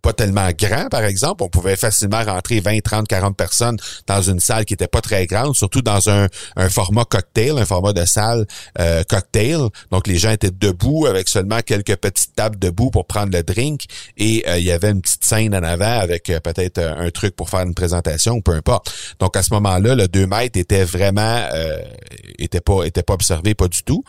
pas 0.00 0.12
tellement 0.12 0.48
grand, 0.58 0.88
par 0.88 1.04
exemple. 1.04 1.42
On 1.42 1.48
pouvait 1.48 1.76
facilement 1.76 2.22
rentrer 2.24 2.60
20, 2.60 2.80
30, 2.80 3.08
40 3.08 3.36
personnes 3.36 3.76
dans 4.06 4.22
une 4.22 4.40
salle 4.40 4.64
qui 4.64 4.74
était 4.74 4.88
pas 4.88 5.00
très 5.00 5.26
grande, 5.26 5.54
surtout 5.54 5.82
dans 5.82 6.08
un, 6.08 6.26
un 6.56 6.68
format 6.68 7.04
cocktail, 7.04 7.58
un 7.58 7.66
format 7.66 7.92
de 7.92 8.04
salle 8.04 8.46
euh, 8.78 9.02
cocktail. 9.04 9.60
Donc, 9.90 10.06
les 10.06 10.18
gens 10.18 10.30
étaient 10.30 10.50
debout 10.50 11.06
avec 11.06 11.28
seulement 11.28 11.60
quelques 11.60 11.96
petites 11.96 12.34
tables 12.34 12.58
debout 12.58 12.90
pour 12.90 13.06
prendre 13.06 13.32
le 13.32 13.42
drink 13.42 13.84
et 14.16 14.44
euh, 14.48 14.58
il 14.58 14.64
y 14.64 14.72
avait 14.72 14.90
une 14.90 15.02
petite 15.02 15.24
scène 15.24 15.54
en 15.54 15.62
avant 15.62 16.00
avec 16.00 16.30
euh, 16.30 16.40
peut-être 16.40 16.78
un 16.78 17.10
truc 17.10 17.36
pour 17.36 17.50
faire 17.50 17.60
une 17.60 17.74
présentation, 17.74 18.40
peu 18.40 18.52
importe. 18.52 18.92
Donc, 19.18 19.36
à 19.36 19.42
ce 19.42 19.52
moment-là, 19.54 19.94
le 19.94 20.08
2 20.08 20.26
mètres 20.26 20.58
était 20.58 20.84
vraiment 20.84 21.40
était 22.38 22.60
pas 22.60 22.84
était 22.84 23.02
pas 23.02 23.14
observé, 23.14 23.54
pas 23.54 23.68
du 23.68 23.82
tout. 23.82 24.02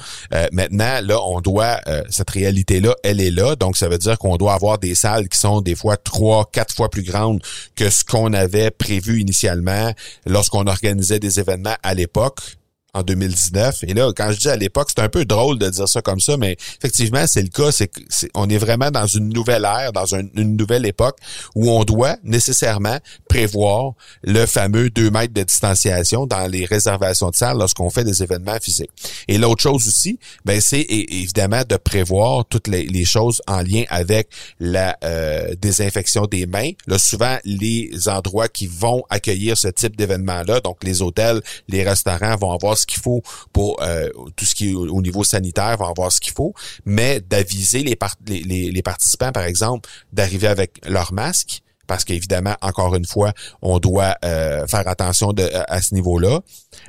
maintenant, 0.51 0.99
là, 1.03 1.21
on 1.25 1.41
doit 1.41 1.79
cette 2.09 2.29
réalité-là, 2.29 2.95
elle 3.03 3.21
est 3.21 3.31
là. 3.31 3.55
Donc, 3.55 3.77
ça 3.77 3.87
veut 3.87 3.97
dire 3.97 4.17
qu'on 4.17 4.37
doit 4.37 4.53
avoir 4.53 4.77
des 4.77 4.95
salles 4.95 5.27
qui 5.27 5.37
sont 5.37 5.61
des 5.61 5.75
fois 5.81 5.97
trois, 5.97 6.49
quatre 6.51 6.73
fois 6.73 6.89
plus 6.89 7.03
grande 7.03 7.41
que 7.75 7.89
ce 7.89 8.03
qu'on 8.03 8.33
avait 8.33 8.71
prévu 8.71 9.19
initialement 9.19 9.93
lorsqu'on 10.25 10.67
organisait 10.67 11.19
des 11.19 11.39
événements 11.39 11.75
à 11.83 11.93
l'époque 11.93 12.57
en 12.93 13.03
2019. 13.03 13.83
Et 13.87 13.93
là, 13.93 14.11
quand 14.15 14.31
je 14.31 14.37
dis 14.37 14.49
à 14.49 14.55
l'époque, 14.55 14.89
c'est 14.93 15.01
un 15.01 15.09
peu 15.09 15.25
drôle 15.25 15.57
de 15.57 15.69
dire 15.69 15.87
ça 15.87 16.01
comme 16.01 16.19
ça, 16.19 16.37
mais 16.37 16.57
effectivement, 16.77 17.25
c'est 17.27 17.41
le 17.41 17.49
cas. 17.49 17.71
C'est 17.71 17.91
on 18.35 18.49
est 18.49 18.57
vraiment 18.57 18.91
dans 18.91 19.07
une 19.07 19.29
nouvelle 19.29 19.63
ère, 19.65 19.93
dans 19.93 20.13
une 20.13 20.57
nouvelle 20.57 20.85
époque 20.85 21.17
où 21.55 21.71
on 21.71 21.83
doit 21.83 22.17
nécessairement 22.23 22.97
prévoir 23.29 23.93
le 24.23 24.45
fameux 24.45 24.89
2 24.89 25.09
mètres 25.09 25.33
de 25.33 25.43
distanciation 25.43 26.25
dans 26.25 26.47
les 26.47 26.65
réservations 26.65 27.29
de 27.29 27.35
salles 27.35 27.57
lorsqu'on 27.57 27.89
fait 27.89 28.03
des 28.03 28.23
événements 28.23 28.57
physiques. 28.61 28.91
Et 29.27 29.37
l'autre 29.37 29.61
chose 29.61 29.87
aussi, 29.87 30.19
ben 30.45 30.59
c'est 30.59 30.85
évidemment 30.89 31.63
de 31.67 31.77
prévoir 31.77 32.45
toutes 32.45 32.67
les, 32.67 33.05
choses 33.05 33.41
en 33.47 33.61
lien 33.61 33.83
avec 33.89 34.29
la 34.59 34.95
euh, 35.03 35.55
désinfection 35.59 36.27
des 36.27 36.45
mains. 36.45 36.71
Là, 36.87 36.99
souvent, 36.99 37.37
les 37.45 37.89
endroits 38.07 38.47
qui 38.47 38.67
vont 38.67 39.03
accueillir 39.09 39.57
ce 39.57 39.69
type 39.69 39.95
d'événement-là, 39.95 40.59
donc 40.59 40.83
les 40.83 41.01
hôtels, 41.01 41.41
les 41.67 41.83
restaurants 41.83 42.35
vont 42.35 42.51
avoir 42.51 42.77
ce 42.81 42.85
qu'il 42.85 43.01
faut 43.01 43.21
pour 43.53 43.81
euh, 43.81 44.09
tout 44.35 44.45
ce 44.45 44.55
qui 44.55 44.71
est 44.71 44.73
au 44.73 45.01
niveau 45.01 45.23
sanitaire, 45.23 45.77
va 45.77 45.87
avoir 45.87 46.11
ce 46.11 46.19
qu'il 46.19 46.33
faut, 46.33 46.53
mais 46.85 47.21
d'aviser 47.21 47.83
les, 47.83 47.97
les, 48.27 48.71
les, 48.71 48.81
participants, 48.81 49.31
par 49.31 49.43
exemple, 49.43 49.89
d'arriver 50.11 50.47
avec 50.47 50.79
leur 50.87 51.13
masque, 51.13 51.61
parce 51.87 52.05
qu'évidemment, 52.05 52.55
encore 52.61 52.95
une 52.95 53.05
fois, 53.05 53.33
on 53.61 53.79
doit 53.79 54.15
euh, 54.23 54.65
faire 54.67 54.87
attention 54.87 55.33
de, 55.33 55.49
à 55.67 55.81
ce 55.81 55.93
niveau-là. 55.93 56.39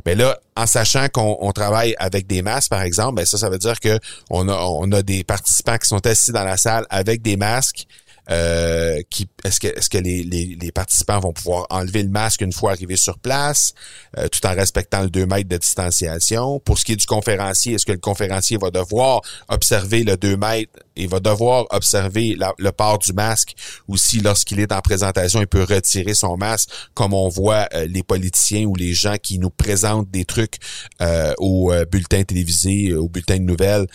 Mais 0.07 0.15
là, 0.15 0.39
en 0.57 0.67
sachant 0.67 1.09
qu'on 1.09 1.51
travaille 1.53 1.97
avec 1.99 2.27
des 2.27 2.41
masques, 2.41 2.71
par 2.71 2.83
exemple, 2.83 3.17
ben 3.17 3.27
ça, 3.27 3.37
ça 3.37 3.51
veut 3.51 3.59
dire 3.59 3.81
que 3.81 3.99
on 4.31 4.49
a, 4.49 4.55
on 4.55 4.93
a 4.93 5.03
des 5.03 5.25
participants 5.25 5.77
qui 5.77 5.89
sont 5.89 6.07
assis 6.07 6.31
dans 6.31 6.45
la 6.45 6.57
salle 6.57 6.87
avec 6.89 7.21
des 7.21 7.37
masques 7.37 7.87
euh, 8.31 9.03
qui 9.11 9.27
est-ce 9.45 9.59
que 9.59 9.67
est-ce 9.67 9.91
que 9.91 9.99
les, 9.99 10.23
les, 10.23 10.57
les, 10.61 10.71
participants 10.71 11.19
vont 11.19 11.33
pouvoir 11.33 11.67
enlever 11.71 12.05
le 12.05 12.09
masque 12.09 12.41
une 12.41 12.53
fois 12.53 12.71
arrivés 12.71 12.97
sur 12.97 13.19
place, 13.19 13.75
euh, 14.17 14.29
tout 14.29 14.47
en 14.47 14.55
respectant 14.55 15.03
le 15.03 15.11
2 15.11 15.27
mètres 15.27 15.49
de 15.49 15.57
distanciation? 15.57 16.61
Pour 16.61 16.79
ce 16.79 16.85
qui 16.85 16.93
est 16.93 16.97
du 16.97 17.07
conférencier, 17.07 17.75
est-ce 17.75 17.85
que 17.85 17.93
le 17.93 17.99
conférencier 17.99 18.59
va 18.59 18.71
devoir 18.71 19.23
observer 19.49 20.05
le 20.05 20.17
2 20.17 20.37
mètres 20.37 20.73
et 20.95 21.09
va 21.09 21.19
devoir 21.19 21.67
observer 21.71 22.37
le 22.59 22.71
port 22.71 23.01
du 23.01 23.13
masque? 23.13 23.55
Ou 23.89 23.97
si 23.97 24.21
lorsqu'il 24.21 24.61
est 24.61 24.71
en 24.71 24.81
présentation, 24.81 25.41
il 25.41 25.49
peut 25.49 25.65
retirer 25.65 26.15
son 26.15 26.37
masque, 26.37 26.71
comme 26.95 27.15
on 27.15 27.29
voit 27.29 27.69
euh, 27.75 27.87
les 27.87 28.05
politiciens 28.05 28.67
ou 28.67 28.77
les 28.77 28.95
gens 28.95 29.17
qui 29.21 29.41
nous 29.41 29.51
présentent 29.51 30.11
des 30.11 30.25
trucs 30.25 30.59
euh, 31.01 31.35
au 31.39 31.73
bulletin 31.91 32.23
télévisé, 32.23 32.95
au 32.95 33.09
bulletin 33.09 33.39
de 33.39 33.45
nouvelles, 33.45 33.87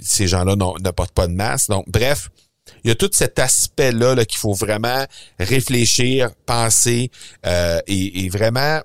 ces 0.00 0.26
gens-là 0.26 0.56
ne 0.56 0.90
portent 0.90 1.14
pas 1.14 1.28
de 1.28 1.34
masque. 1.34 1.68
Donc, 1.68 1.84
bref, 1.88 2.28
il 2.84 2.88
y 2.88 2.90
a 2.90 2.94
tout 2.94 3.10
cet 3.12 3.38
aspect-là 3.38 4.14
-là, 4.14 4.24
qu'il 4.26 4.38
faut 4.38 4.54
vraiment 4.54 5.04
réfléchir, 5.38 6.30
penser 6.46 7.10
euh, 7.46 7.80
et, 7.86 8.28
vraiment 8.28 8.80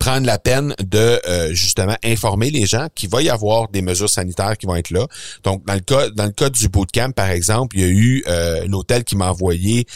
prendre 0.00 0.26
la 0.26 0.38
peine 0.38 0.74
de 0.80 1.20
euh, 1.28 1.52
justement 1.54 1.96
informer 2.04 2.50
les 2.50 2.66
gens 2.66 2.88
qu'il 2.94 3.08
va 3.08 3.22
y 3.22 3.30
avoir 3.30 3.68
des 3.68 3.80
mesures 3.80 4.10
sanitaires 4.10 4.58
qui 4.58 4.66
vont 4.66 4.74
être 4.74 4.90
là. 4.90 5.06
Donc 5.44 5.64
dans 5.66 5.74
le 5.74 5.80
cas 5.80 6.10
dans 6.10 6.26
le 6.26 6.32
cas 6.32 6.50
du 6.50 6.68
bootcamp 6.68 7.12
par 7.12 7.30
exemple, 7.30 7.76
il 7.76 7.82
y 7.82 7.84
a 7.84 7.88
eu 7.88 8.24
euh, 8.26 8.66
un 8.66 8.72
hôtel 8.72 9.04
qui 9.04 9.16
m'a 9.16 9.30
envoyé 9.30 9.86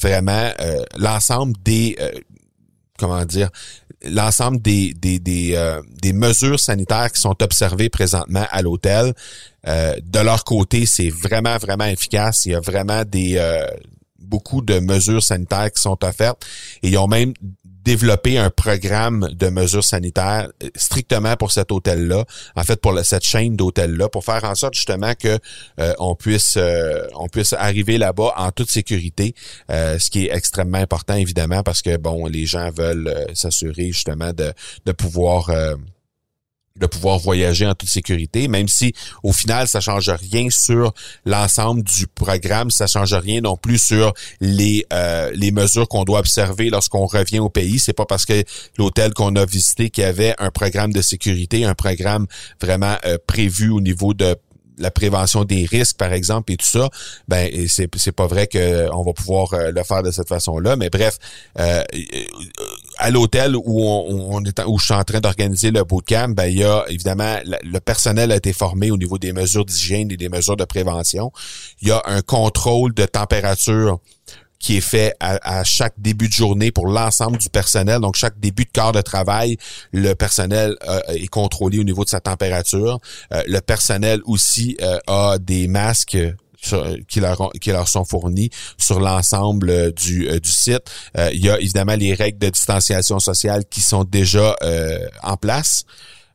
vraiment 0.00 0.50
l'ensemble 0.96 1.54
des 1.64 1.96
comment 2.96 3.24
dire 3.24 3.50
l'ensemble 4.02 4.60
des 4.62 4.94
des 4.94 5.18
des, 5.18 5.78
des 6.02 6.12
mesures 6.12 6.58
sanitaires 6.58 7.12
qui 7.12 7.20
sont 7.20 7.42
observées 7.42 7.88
présentement 7.88 8.46
à 8.50 8.62
l'hôtel 8.62 9.14
euh, 9.66 9.96
de 10.02 10.18
leur 10.20 10.44
côté, 10.44 10.86
c'est 10.86 11.10
vraiment, 11.10 11.56
vraiment 11.58 11.84
efficace. 11.84 12.46
Il 12.46 12.52
y 12.52 12.54
a 12.54 12.60
vraiment 12.60 13.04
des 13.04 13.36
euh, 13.36 13.66
beaucoup 14.18 14.62
de 14.62 14.78
mesures 14.78 15.22
sanitaires 15.22 15.70
qui 15.72 15.82
sont 15.82 16.02
offertes. 16.04 16.44
Et 16.82 16.88
ils 16.88 16.98
ont 16.98 17.08
même 17.08 17.34
développé 17.84 18.38
un 18.38 18.50
programme 18.50 19.28
de 19.32 19.48
mesures 19.48 19.84
sanitaires 19.84 20.50
euh, 20.62 20.68
strictement 20.76 21.36
pour 21.36 21.52
cet 21.52 21.72
hôtel-là, 21.72 22.24
en 22.56 22.64
fait 22.64 22.80
pour 22.80 22.98
cette 23.04 23.24
chaîne 23.24 23.56
d'hôtels-là, 23.56 24.08
pour 24.08 24.24
faire 24.24 24.44
en 24.44 24.54
sorte 24.54 24.74
justement 24.74 25.14
que 25.14 25.38
on 25.98 26.14
puisse 26.14 26.58
on 27.14 27.28
puisse 27.28 27.52
arriver 27.52 27.98
là-bas 27.98 28.34
en 28.36 28.50
toute 28.50 28.70
sécurité, 28.70 29.34
ce 29.68 30.10
qui 30.10 30.26
est 30.26 30.34
extrêmement 30.34 30.78
important 30.78 31.14
évidemment 31.14 31.62
parce 31.62 31.82
que 31.82 31.96
bon 31.96 32.26
les 32.26 32.46
gens 32.46 32.70
veulent 32.70 33.26
s'assurer 33.34 33.92
justement 33.92 34.32
de 34.32 34.52
de 34.84 34.92
pouvoir 34.92 35.50
de 36.80 36.86
pouvoir 36.86 37.18
voyager 37.18 37.66
en 37.66 37.74
toute 37.74 37.88
sécurité, 37.88 38.48
même 38.48 38.68
si 38.68 38.92
au 39.22 39.32
final 39.32 39.68
ça 39.68 39.80
change 39.80 40.10
rien 40.10 40.48
sur 40.50 40.92
l'ensemble 41.24 41.82
du 41.82 42.06
programme, 42.06 42.70
ça 42.70 42.86
change 42.86 43.14
rien 43.14 43.40
non 43.42 43.56
plus 43.56 43.78
sur 43.78 44.12
les 44.40 44.86
euh, 44.92 45.30
les 45.34 45.52
mesures 45.52 45.88
qu'on 45.88 46.04
doit 46.04 46.18
observer 46.18 46.70
lorsqu'on 46.70 47.06
revient 47.06 47.38
au 47.38 47.50
pays. 47.50 47.78
C'est 47.78 47.92
pas 47.92 48.06
parce 48.06 48.24
que 48.24 48.42
l'hôtel 48.78 49.12
qu'on 49.14 49.36
a 49.36 49.44
visité 49.44 49.90
qui 49.90 50.02
avait 50.02 50.34
un 50.38 50.50
programme 50.50 50.92
de 50.92 51.02
sécurité, 51.02 51.64
un 51.64 51.74
programme 51.74 52.26
vraiment 52.60 52.96
euh, 53.04 53.18
prévu 53.26 53.70
au 53.70 53.80
niveau 53.80 54.14
de 54.14 54.36
la 54.80 54.90
prévention 54.90 55.44
des 55.44 55.66
risques, 55.66 55.96
par 55.96 56.12
exemple, 56.12 56.52
et 56.52 56.56
tout 56.56 56.66
ça, 56.66 56.88
ben 57.28 57.50
c'est 57.68 58.12
pas 58.12 58.26
vrai 58.26 58.48
qu'on 58.48 59.02
va 59.02 59.12
pouvoir 59.12 59.52
euh, 59.52 59.70
le 59.70 59.82
faire 59.84 60.02
de 60.02 60.10
cette 60.10 60.28
façon-là. 60.28 60.76
Mais 60.76 60.90
bref, 60.90 61.18
euh, 61.58 61.82
à 63.00 63.10
l'hôtel 63.10 63.56
où 63.56 63.82
on, 63.82 64.44
est 64.44 64.60
où 64.66 64.78
je 64.78 64.84
suis 64.84 64.94
en 64.94 65.02
train 65.04 65.20
d'organiser 65.20 65.70
le 65.70 65.82
bootcamp, 65.84 66.28
ben 66.28 66.46
il 66.46 66.58
y 66.58 66.64
a 66.64 66.84
évidemment 66.88 67.38
le 67.44 67.78
personnel 67.80 68.30
a 68.30 68.36
été 68.36 68.52
formé 68.52 68.90
au 68.90 68.96
niveau 68.96 69.18
des 69.18 69.32
mesures 69.32 69.64
d'hygiène 69.64 70.10
et 70.12 70.16
des 70.16 70.28
mesures 70.28 70.56
de 70.56 70.64
prévention. 70.64 71.32
Il 71.80 71.88
y 71.88 71.90
a 71.92 72.02
un 72.06 72.20
contrôle 72.22 72.94
de 72.94 73.06
température 73.06 73.98
qui 74.60 74.76
est 74.76 74.82
fait 74.82 75.14
à, 75.20 75.64
chaque 75.64 75.94
début 75.96 76.28
de 76.28 76.34
journée 76.34 76.70
pour 76.70 76.86
l'ensemble 76.86 77.38
du 77.38 77.48
personnel. 77.48 78.00
Donc, 78.00 78.14
chaque 78.14 78.38
début 78.38 78.66
de 78.66 78.70
quart 78.70 78.92
de 78.92 79.00
travail, 79.00 79.56
le 79.90 80.12
personnel 80.12 80.76
euh, 80.86 81.00
est 81.08 81.28
contrôlé 81.28 81.78
au 81.78 81.82
niveau 81.82 82.04
de 82.04 82.10
sa 82.10 82.20
température. 82.20 83.00
Euh, 83.32 83.42
le 83.46 83.60
personnel 83.60 84.20
aussi 84.26 84.76
euh, 84.82 84.98
a 85.06 85.38
des 85.38 85.66
masques 85.66 86.18
qui 87.08 87.20
leur 87.20 87.50
leur 87.66 87.88
sont 87.88 88.04
fournis 88.04 88.50
sur 88.78 89.00
l'ensemble 89.00 89.92
du, 89.92 90.28
du 90.40 90.50
site. 90.50 90.82
il 91.32 91.44
y 91.44 91.50
a 91.50 91.58
évidemment 91.58 91.96
les 91.96 92.14
règles 92.14 92.38
de 92.38 92.50
distanciation 92.50 93.18
sociale 93.18 93.64
qui 93.70 93.80
sont 93.80 94.04
déjà 94.04 94.56
en 95.22 95.36
place. 95.36 95.84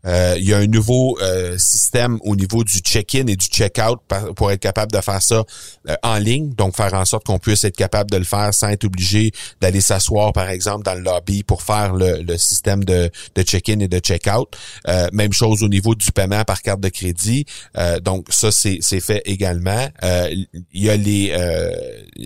Euh, 0.06 0.36
il 0.38 0.48
y 0.48 0.54
a 0.54 0.58
un 0.58 0.68
nouveau 0.68 1.18
euh, 1.22 1.58
système 1.58 2.20
au 2.22 2.36
niveau 2.36 2.64
du 2.64 2.80
check-in 2.80 3.28
et 3.28 3.36
du 3.36 3.46
check-out 3.46 4.00
pour 4.36 4.52
être 4.52 4.60
capable 4.60 4.92
de 4.92 5.02
faire 5.02 5.22
ça 5.22 5.44
euh, 5.90 5.96
en 6.04 6.18
ligne, 6.18 6.54
donc 6.54 6.76
faire 6.76 6.94
en 6.94 7.06
sorte 7.06 7.26
qu'on 7.26 7.40
puisse 7.40 7.64
être 7.64 7.76
capable 7.76 8.12
de 8.12 8.18
le 8.18 8.24
faire 8.24 8.54
sans 8.54 8.70
être 8.70 8.86
obligé 8.86 9.32
d'aller 9.62 9.82
s'asseoir, 9.82 10.34
par 10.34 10.50
exemple, 10.50 10.84
dans 10.84 10.94
le 10.96 11.02
lobby 11.02 11.44
pour 11.44 11.62
faire 11.64 11.94
le, 11.94 12.22
le 12.22 12.38
système 12.38 12.84
de, 12.84 13.10
de 13.36 13.42
check-in 13.42 13.80
et 13.80 13.88
de 13.88 14.00
check-out. 14.00 14.56
même 15.12 15.34
chose 15.34 15.64
au 15.64 15.68
niveau 15.68 15.96
du 15.96 16.12
paiement 16.12 16.44
par 16.44 16.62
carte 16.62 16.82
de 16.82 16.90
crédit. 16.90 17.46
donc 18.02 18.28
ça, 18.30 18.52
c'est 18.52 19.00
fait 19.00 19.22
également. 19.26 19.88
il 20.04 20.48
y 20.74 20.90
a 20.90 20.96
les, 20.96 21.36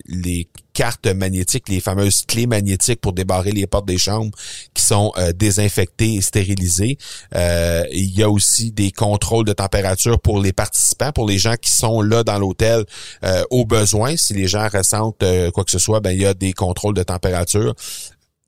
les 0.08 0.48
cartes 0.80 1.08
magnétiques, 1.08 1.68
les 1.68 1.82
fameuses 1.82 2.24
clés 2.26 2.48
magnétiques 2.48 3.02
pour 3.02 3.12
débarrer 3.12 3.52
les 3.52 3.68
portes 3.68 3.86
des 3.86 3.98
chambres 3.98 4.32
qui 4.74 4.82
sont 4.82 5.12
euh, 5.18 5.34
désinfectées 5.34 6.14
et 6.14 6.22
stérilisées. 6.22 6.98
Euh, 7.36 7.84
il 7.92 8.18
y 8.18 8.24
a 8.24 8.30
aussi 8.30 8.72
des 8.72 8.90
contrôles 8.90 9.44
de 9.44 9.52
température 9.52 10.22
pour 10.22 10.40
les 10.40 10.54
participants, 10.54 11.12
pour 11.12 11.28
les 11.28 11.38
gens 11.38 11.56
qui 11.62 11.70
sont 11.70 12.02
là 12.02 12.24
dans 12.24 12.40
l'hôtel 12.40 12.86
euh, 13.26 13.44
au 13.50 13.66
besoin. 13.66 14.16
Si 14.16 14.34
les 14.34 14.48
gens 14.48 14.70
ressentent 14.70 15.26
quoi 15.54 15.66
que 15.66 15.72
ce 15.72 15.80
soit, 15.80 16.00
ben 16.00 16.12
il 16.12 16.22
y 16.22 16.26
a 16.26 16.34
des 16.34 16.54
contrôles 16.54 16.96
de 16.96 17.04
température 17.04 17.76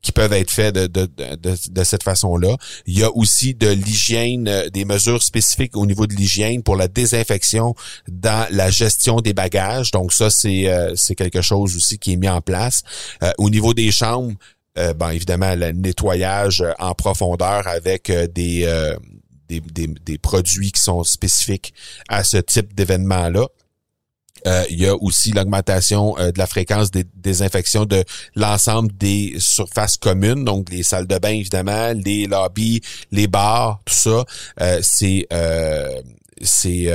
qui 0.02 0.12
peuvent 0.12 0.32
être 0.32 0.50
faits 0.50 0.74
de, 0.74 0.86
de, 0.86 1.06
de, 1.06 1.54
de 1.70 1.84
cette 1.84 2.02
façon-là. 2.02 2.56
Il 2.86 2.98
y 2.98 3.04
a 3.04 3.10
aussi 3.16 3.54
de 3.54 3.68
l'hygiène, 3.68 4.48
euh, 4.48 4.68
des 4.68 4.84
mesures 4.84 5.22
spécifiques 5.22 5.76
au 5.76 5.86
niveau 5.86 6.06
de 6.06 6.14
l'hygiène 6.14 6.62
pour 6.62 6.76
la 6.76 6.88
désinfection 6.88 7.74
dans 8.08 8.46
la 8.50 8.70
gestion 8.70 9.20
des 9.20 9.32
bagages. 9.32 9.92
Donc 9.92 10.12
ça, 10.12 10.28
c'est 10.28 10.68
euh, 10.68 10.94
c'est 10.96 11.14
quelque 11.14 11.40
chose 11.40 11.76
aussi 11.76 11.98
qui 11.98 12.12
est 12.12 12.16
mis 12.16 12.28
en 12.28 12.40
place. 12.40 12.82
Euh, 13.22 13.32
au 13.38 13.48
niveau 13.48 13.74
des 13.74 13.92
chambres, 13.92 14.34
euh, 14.78 14.92
ben 14.92 15.10
évidemment, 15.10 15.54
le 15.54 15.70
nettoyage 15.70 16.64
en 16.78 16.94
profondeur 16.94 17.68
avec 17.68 18.10
des, 18.10 18.66
des, 19.48 19.60
des, 19.60 19.86
des 19.86 20.18
produits 20.18 20.72
qui 20.72 20.80
sont 20.80 21.04
spécifiques 21.04 21.74
à 22.08 22.24
ce 22.24 22.38
type 22.38 22.74
d'événement-là. 22.74 23.46
Euh, 24.46 24.64
il 24.70 24.80
y 24.80 24.86
a 24.86 24.94
aussi 24.96 25.32
l'augmentation 25.32 26.18
euh, 26.18 26.32
de 26.32 26.38
la 26.38 26.46
fréquence 26.46 26.90
des 26.90 27.04
désinfections 27.14 27.84
de 27.84 28.04
l'ensemble 28.34 28.90
des 28.96 29.34
surfaces 29.38 29.96
communes, 29.96 30.44
donc 30.44 30.70
les 30.70 30.82
salles 30.82 31.06
de 31.06 31.18
bain 31.18 31.30
évidemment, 31.30 31.92
les 31.94 32.26
lobbies, 32.26 32.80
les 33.10 33.28
bars, 33.28 33.80
tout 33.84 33.94
ça. 33.94 34.24
Euh, 34.60 34.80
c'est 34.82 35.26
c'est 36.40 36.88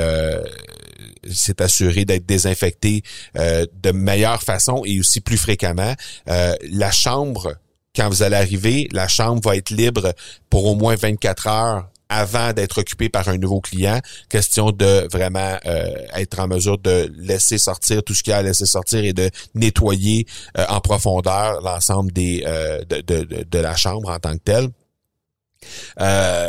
c'est 1.30 1.60
assuré 1.62 2.04
d'être 2.04 2.26
désinfecté 2.26 3.02
de 3.34 3.92
meilleure 3.92 4.42
façon 4.42 4.82
et 4.84 5.00
aussi 5.00 5.20
plus 5.20 5.38
fréquemment. 5.38 5.94
la 6.26 6.90
chambre 6.90 7.54
quand 7.96 8.08
vous 8.10 8.22
allez 8.22 8.36
arriver, 8.36 8.88
la 8.92 9.08
chambre 9.08 9.40
va 9.42 9.56
être 9.56 9.70
libre 9.70 10.12
pour 10.50 10.66
au 10.66 10.74
moins 10.74 10.94
24 10.94 11.46
heures 11.48 11.88
avant 12.08 12.52
d'être 12.52 12.78
occupé 12.78 13.08
par 13.08 13.28
un 13.28 13.36
nouveau 13.36 13.60
client. 13.60 14.00
Question 14.28 14.72
de 14.72 15.08
vraiment 15.12 15.58
euh, 15.66 15.90
être 16.14 16.38
en 16.38 16.48
mesure 16.48 16.78
de 16.78 17.12
laisser 17.16 17.58
sortir 17.58 18.02
tout 18.02 18.14
ce 18.14 18.22
qu'il 18.22 18.30
y 18.30 18.34
a 18.34 18.38
à 18.38 18.42
laisser 18.42 18.66
sortir 18.66 19.04
et 19.04 19.12
de 19.12 19.30
nettoyer 19.54 20.26
euh, 20.56 20.64
en 20.68 20.80
profondeur 20.80 21.60
l'ensemble 21.60 22.12
des 22.12 22.44
euh, 22.46 22.82
de, 22.84 23.00
de, 23.00 23.44
de, 23.44 23.58
la 23.58 23.76
chambre 23.76 24.10
en 24.10 24.18
tant 24.18 24.34
que 24.34 24.42
telle. 24.44 24.68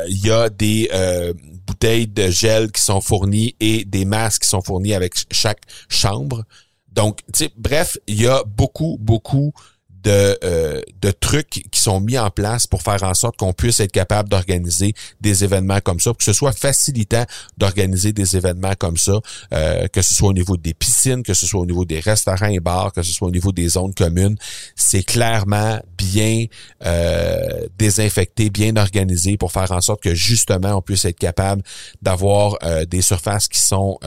Il 0.08 0.26
y 0.26 0.32
a 0.32 0.50
des 0.50 0.90
bouteilles 1.66 2.08
de 2.08 2.30
gel 2.30 2.72
qui 2.72 2.82
sont 2.82 3.02
fournies 3.02 3.56
et 3.60 3.84
des 3.84 4.06
masques 4.06 4.44
qui 4.44 4.50
sont 4.50 4.62
fournis 4.62 4.94
avec 4.94 5.14
chaque 5.32 5.62
chambre. 5.90 6.44
Donc, 6.92 7.20
bref, 7.58 7.98
il 8.08 8.22
y 8.22 8.28
a 8.28 8.44
beaucoup, 8.46 8.98
beaucoup 9.00 9.54
de, 10.04 10.38
euh, 10.44 10.82
de 11.02 11.12
trucs 11.12 11.50
qui 11.50 11.82
sont 11.82 12.00
mis 12.00 12.18
en 12.18 12.30
place 12.30 12.68
pour 12.68 12.82
faire 12.82 13.04
en 13.04 13.14
sorte 13.14 13.38
qu'on 13.38 13.54
puisse 13.54 13.80
être 13.80 13.92
capable 13.92 14.30
d'organiser 14.30 14.94
des 15.20 15.44
événements 15.44 15.80
comme 15.82 16.00
ça, 16.00 16.12
que 16.14 16.24
ce 16.24 16.34
soit 16.34 16.52
facilitant 16.52 17.26
d'organiser 17.58 18.14
des 18.14 18.38
événements 18.38 18.74
comme 18.78 18.98
ça, 18.98 19.20
euh, 19.54 19.88
que 19.88 20.02
ce 20.02 20.14
soit 20.14 20.30
au 20.30 20.34
niveau 20.34 20.58
des 20.58 20.74
piscines, 20.74 21.24
que 21.24 21.34
ce 21.34 21.46
soit 21.46 21.60
au 21.60 21.66
niveau 21.66 21.86
des 21.86 22.00
restaurants 22.00 22.48
et 22.48 22.60
bars, 22.60 22.94
que 22.94 23.02
ce 23.02 23.12
soit 23.12 23.28
au 23.28 23.32
niveau 23.32 23.52
des 23.52 23.68
zones 23.68 23.94
communes, 23.94 24.38
c'est 24.76 25.04
clairement 25.04 25.80
bien 25.98 26.46
euh, 26.86 27.68
désinfecté, 27.78 28.50
bien 28.50 28.76
organisé 28.78 29.38
pour 29.38 29.52
faire 29.52 29.72
en 29.72 29.82
sorte 29.82 30.02
que 30.02 30.16
justement 30.16 30.76
on 30.76 30.82
puisse 30.82 31.06
être 31.06 31.20
capable 31.20 31.62
d'avoir 32.02 32.58
des 32.88 33.02
surfaces 33.02 33.48
qui 33.48 33.60
sont 33.60 33.98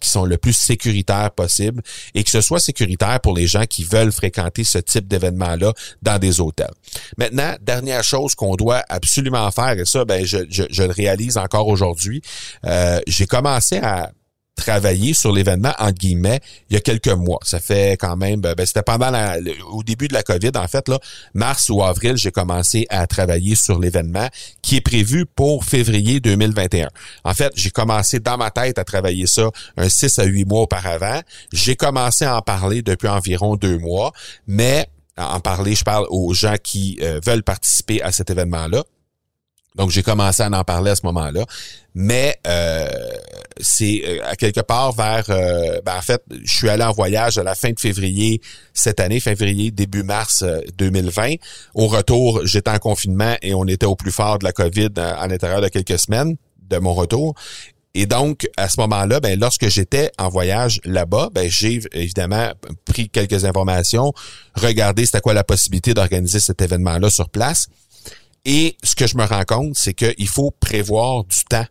qui 0.00 0.08
sont 0.08 0.24
le 0.24 0.36
plus 0.36 0.52
sécuritaires 0.52 1.30
possible 1.30 1.82
et 2.14 2.24
que 2.24 2.30
ce 2.30 2.40
soit 2.40 2.60
sécuritaire 2.60 3.20
pour 3.20 3.34
les 3.34 3.46
gens 3.46 3.64
qui 3.64 3.84
veulent 3.84 4.12
fréquenter 4.12 4.64
ce 4.64 4.78
type 4.78 5.08
d'événement-là 5.08 5.72
dans 6.02 6.18
des 6.18 6.40
hôtels. 6.40 6.72
Maintenant, 7.18 7.54
dernière 7.60 8.04
chose 8.04 8.34
qu'on 8.34 8.56
doit 8.56 8.82
absolument 8.88 9.50
faire, 9.50 9.78
et 9.78 9.84
ça, 9.84 10.04
ben, 10.04 10.24
je, 10.24 10.38
le 10.82 10.92
réalise 10.92 11.38
encore 11.38 11.68
aujourd'hui, 11.68 12.22
euh, 12.64 13.00
j'ai 13.06 13.26
commencé 13.26 13.78
à 13.78 14.10
travailler 14.56 15.14
sur 15.14 15.32
l'événement 15.32 15.72
entre 15.78 15.98
guillemets 15.98 16.40
il 16.68 16.74
y 16.74 16.76
a 16.76 16.80
quelques 16.80 17.08
mois. 17.08 17.38
Ça 17.42 17.60
fait 17.60 17.96
quand 17.98 18.16
même 18.16 18.40
ben, 18.40 18.54
c'était 18.64 18.82
pendant 18.82 19.10
la, 19.10 19.36
au 19.70 19.82
début 19.82 20.08
de 20.08 20.14
la 20.14 20.22
Covid 20.22 20.52
en 20.56 20.68
fait 20.68 20.88
là, 20.88 20.98
mars 21.34 21.68
ou 21.70 21.82
avril, 21.82 22.16
j'ai 22.16 22.30
commencé 22.30 22.86
à 22.90 23.06
travailler 23.06 23.54
sur 23.54 23.78
l'événement 23.78 24.28
qui 24.62 24.76
est 24.76 24.80
prévu 24.80 25.26
pour 25.26 25.64
février 25.64 26.20
2021. 26.20 26.88
En 27.24 27.34
fait, 27.34 27.52
j'ai 27.56 27.70
commencé 27.70 28.20
dans 28.20 28.36
ma 28.36 28.50
tête 28.50 28.78
à 28.78 28.84
travailler 28.84 29.26
ça 29.26 29.50
un 29.76 29.88
6 29.88 30.18
à 30.18 30.24
8 30.24 30.44
mois 30.44 30.62
auparavant. 30.62 31.20
J'ai 31.52 31.76
commencé 31.76 32.24
à 32.24 32.36
en 32.36 32.42
parler 32.42 32.82
depuis 32.82 33.08
environ 33.08 33.56
deux 33.56 33.78
mois, 33.78 34.12
mais 34.46 34.88
en 35.16 35.40
parler, 35.40 35.74
je 35.74 35.84
parle 35.84 36.06
aux 36.10 36.32
gens 36.34 36.56
qui 36.62 36.98
euh, 37.02 37.20
veulent 37.24 37.42
participer 37.42 38.02
à 38.02 38.12
cet 38.12 38.30
événement-là. 38.30 38.84
Donc, 39.76 39.90
j'ai 39.90 40.02
commencé 40.02 40.42
à 40.42 40.50
en 40.50 40.64
parler 40.64 40.90
à 40.90 40.96
ce 40.96 41.06
moment-là. 41.06 41.44
Mais 41.94 42.36
euh, 42.46 42.88
c'est 43.60 44.02
euh, 44.04 44.18
à 44.24 44.36
quelque 44.36 44.60
part 44.60 44.92
vers... 44.92 45.24
Euh, 45.30 45.80
ben, 45.84 45.96
en 45.96 46.02
fait, 46.02 46.22
je 46.44 46.52
suis 46.52 46.68
allé 46.68 46.82
en 46.82 46.92
voyage 46.92 47.38
à 47.38 47.42
la 47.42 47.54
fin 47.54 47.70
de 47.70 47.78
février 47.78 48.40
cette 48.74 49.00
année, 49.00 49.20
février, 49.20 49.70
début 49.70 50.02
mars 50.02 50.44
2020. 50.76 51.34
Au 51.74 51.86
retour, 51.86 52.40
j'étais 52.44 52.70
en 52.70 52.78
confinement 52.78 53.36
et 53.42 53.54
on 53.54 53.64
était 53.66 53.86
au 53.86 53.96
plus 53.96 54.12
fort 54.12 54.38
de 54.38 54.44
la 54.44 54.52
COVID 54.52 54.90
à, 54.96 55.26
l'intérieur 55.28 55.60
de 55.60 55.68
quelques 55.68 55.98
semaines 55.98 56.36
de 56.68 56.78
mon 56.78 56.94
retour. 56.94 57.34
Et 57.94 58.06
donc, 58.06 58.48
à 58.56 58.68
ce 58.68 58.80
moment-là, 58.80 59.18
ben, 59.18 59.38
lorsque 59.38 59.68
j'étais 59.68 60.12
en 60.18 60.28
voyage 60.28 60.80
là-bas, 60.84 61.30
ben, 61.32 61.50
j'ai 61.50 61.80
évidemment 61.92 62.52
pris 62.84 63.08
quelques 63.08 63.44
informations, 63.44 64.12
regardé 64.54 65.06
c'était 65.06 65.20
quoi 65.20 65.34
la 65.34 65.42
possibilité 65.42 65.92
d'organiser 65.92 66.38
cet 66.38 66.62
événement-là 66.62 67.10
sur 67.10 67.28
place. 67.28 67.68
Et 68.44 68.76
ce 68.82 68.94
que 68.94 69.06
je 69.06 69.16
me 69.16 69.24
rends 69.24 69.44
compte, 69.44 69.76
c'est 69.76 69.94
qu'il 69.94 70.28
faut 70.28 70.50
prévoir 70.50 71.24
du 71.24 71.44
temps 71.48 71.66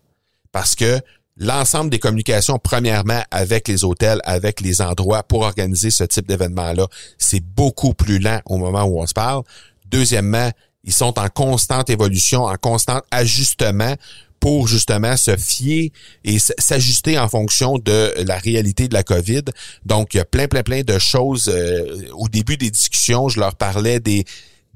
parce 0.52 0.76
que 0.76 1.00
l'ensemble 1.38 1.90
des 1.90 2.00
communications, 2.00 2.60
premièrement, 2.60 3.22
avec 3.32 3.68
les 3.68 3.84
hôtels, 3.84 4.22
avec 4.26 4.62
les 4.62 4.82
endroits 4.82 5.24
pour 5.24 5.42
organiser 5.42 5.90
ce 5.90 6.04
type 6.04 6.28
d'événement-là, 6.28 6.88
c'est 7.18 7.40
beaucoup 7.40 7.94
plus 7.94 8.20
lent 8.20 8.42
au 8.46 8.58
moment 8.58 8.84
où 8.84 9.02
on 9.02 9.08
se 9.08 9.14
parle. 9.14 9.44
Deuxièmement, 9.86 10.52
ils 10.84 10.94
sont 10.94 11.18
en 11.20 11.30
constante 11.30 11.90
évolution, 11.90 12.44
en 12.44 12.56
constant 12.56 13.02
ajustement 13.12 13.96
pour 14.40 14.68
justement 14.68 15.18
se 15.18 15.36
fier 15.36 15.92
et 16.24 16.38
s'ajuster 16.40 17.20
en 17.20 17.28
fonction 17.28 17.78
de 17.78 18.14
la 18.26 18.38
réalité 18.38 18.88
de 18.88 18.94
la 18.94 19.04
COVID. 19.04 19.44
Donc, 19.86 20.14
il 20.14 20.18
y 20.18 20.20
a 20.22 20.26
plein, 20.26 20.48
plein, 20.48 20.64
plein 20.64 20.82
de 20.82 20.98
choses. 20.98 21.50
Euh, 21.54 22.08
au 22.14 22.30
début 22.30 22.56
des 22.56 22.72
discussions, 22.72 23.28
je 23.28 23.40
leur 23.40 23.56
parlais 23.56 24.00
des 24.00 24.24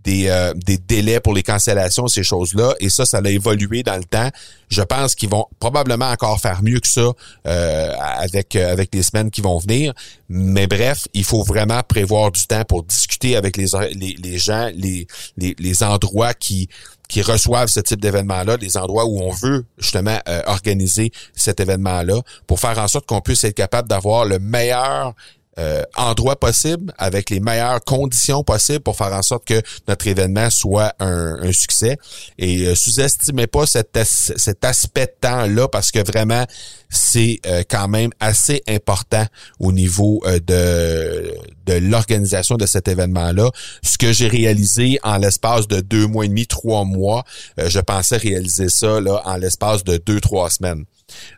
des, 0.03 0.27
euh, 0.27 0.53
des 0.53 0.77
délais 0.77 1.19
pour 1.19 1.33
les 1.33 1.43
cancellations, 1.43 2.07
ces 2.07 2.23
choses-là. 2.23 2.75
Et 2.79 2.89
ça, 2.89 3.05
ça 3.05 3.19
a 3.23 3.29
évolué 3.29 3.83
dans 3.83 3.95
le 3.95 4.03
temps. 4.03 4.29
Je 4.69 4.81
pense 4.81 5.15
qu'ils 5.15 5.29
vont 5.29 5.45
probablement 5.59 6.09
encore 6.09 6.39
faire 6.39 6.61
mieux 6.63 6.79
que 6.79 6.87
ça 6.87 7.11
euh, 7.47 7.93
avec 7.97 8.55
euh, 8.55 8.71
avec 8.71 8.93
les 8.93 9.03
semaines 9.03 9.31
qui 9.31 9.41
vont 9.41 9.57
venir. 9.57 9.93
Mais 10.29 10.67
bref, 10.67 11.07
il 11.13 11.23
faut 11.23 11.43
vraiment 11.43 11.81
prévoir 11.87 12.31
du 12.31 12.45
temps 12.45 12.63
pour 12.65 12.83
discuter 12.83 13.35
avec 13.35 13.55
les, 13.57 13.67
les, 13.95 14.37
gens, 14.37 14.69
les, 14.75 15.07
les, 15.37 15.55
les 15.57 15.83
endroits 15.83 16.33
qui 16.33 16.69
qui 17.09 17.21
reçoivent 17.21 17.67
ce 17.67 17.79
type 17.79 18.01
d'événement-là, 18.01 18.57
les 18.57 18.75
endroits 18.77 19.05
où 19.05 19.21
on 19.21 19.29
veut 19.31 19.65
justement 19.77 20.17
organiser 20.47 21.11
cet 21.35 21.59
événement-là, 21.59 22.21
pour 22.47 22.59
faire 22.59 22.79
en 22.79 22.87
sorte 22.87 23.05
qu'on 23.05 23.21
puisse 23.21 23.43
être 23.43 23.55
capable 23.55 23.87
d'avoir 23.87 24.25
le 24.25 24.39
meilleur 24.39 25.13
euh, 25.59 25.83
endroit 25.95 26.39
possible, 26.39 26.93
avec 26.97 27.29
les 27.29 27.39
meilleures 27.39 27.83
conditions 27.83 28.43
possibles 28.43 28.79
pour 28.79 28.95
faire 28.95 29.13
en 29.13 29.21
sorte 29.21 29.45
que 29.45 29.61
notre 29.87 30.07
événement 30.07 30.49
soit 30.49 30.93
un, 30.99 31.51
succès. 31.51 31.97
Et 32.37 32.67
euh, 32.67 32.75
sous-estimez 32.75 33.47
pas 33.47 33.65
cet, 33.65 33.99
cet 34.03 34.65
aspect 34.65 35.05
de 35.05 35.27
temps-là 35.27 35.67
parce 35.67 35.91
que 35.91 35.99
vraiment, 35.99 36.45
c'est 36.89 37.39
euh, 37.45 37.63
quand 37.69 37.87
même 37.87 38.11
assez 38.19 38.63
important 38.67 39.25
au 39.59 39.71
niveau 39.71 40.21
de, 40.25 41.33
de 41.65 41.73
de 41.73 41.73
l'organisation 41.73 42.57
de 42.57 42.65
cet 42.65 42.87
événement-là. 42.87 43.49
Ce 43.81 43.97
que 43.97 44.11
j'ai 44.11 44.27
réalisé 44.27 44.99
en 45.03 45.17
l'espace 45.17 45.67
de 45.67 45.81
deux 45.81 46.07
mois 46.07 46.25
et 46.25 46.27
demi, 46.27 46.47
trois 46.47 46.83
mois, 46.83 47.23
euh, 47.59 47.69
je 47.69 47.79
pensais 47.79 48.17
réaliser 48.17 48.69
ça 48.69 48.99
là, 48.99 49.21
en 49.25 49.37
l'espace 49.37 49.83
de 49.83 49.97
deux, 49.97 50.19
trois 50.19 50.49
semaines. 50.49 50.85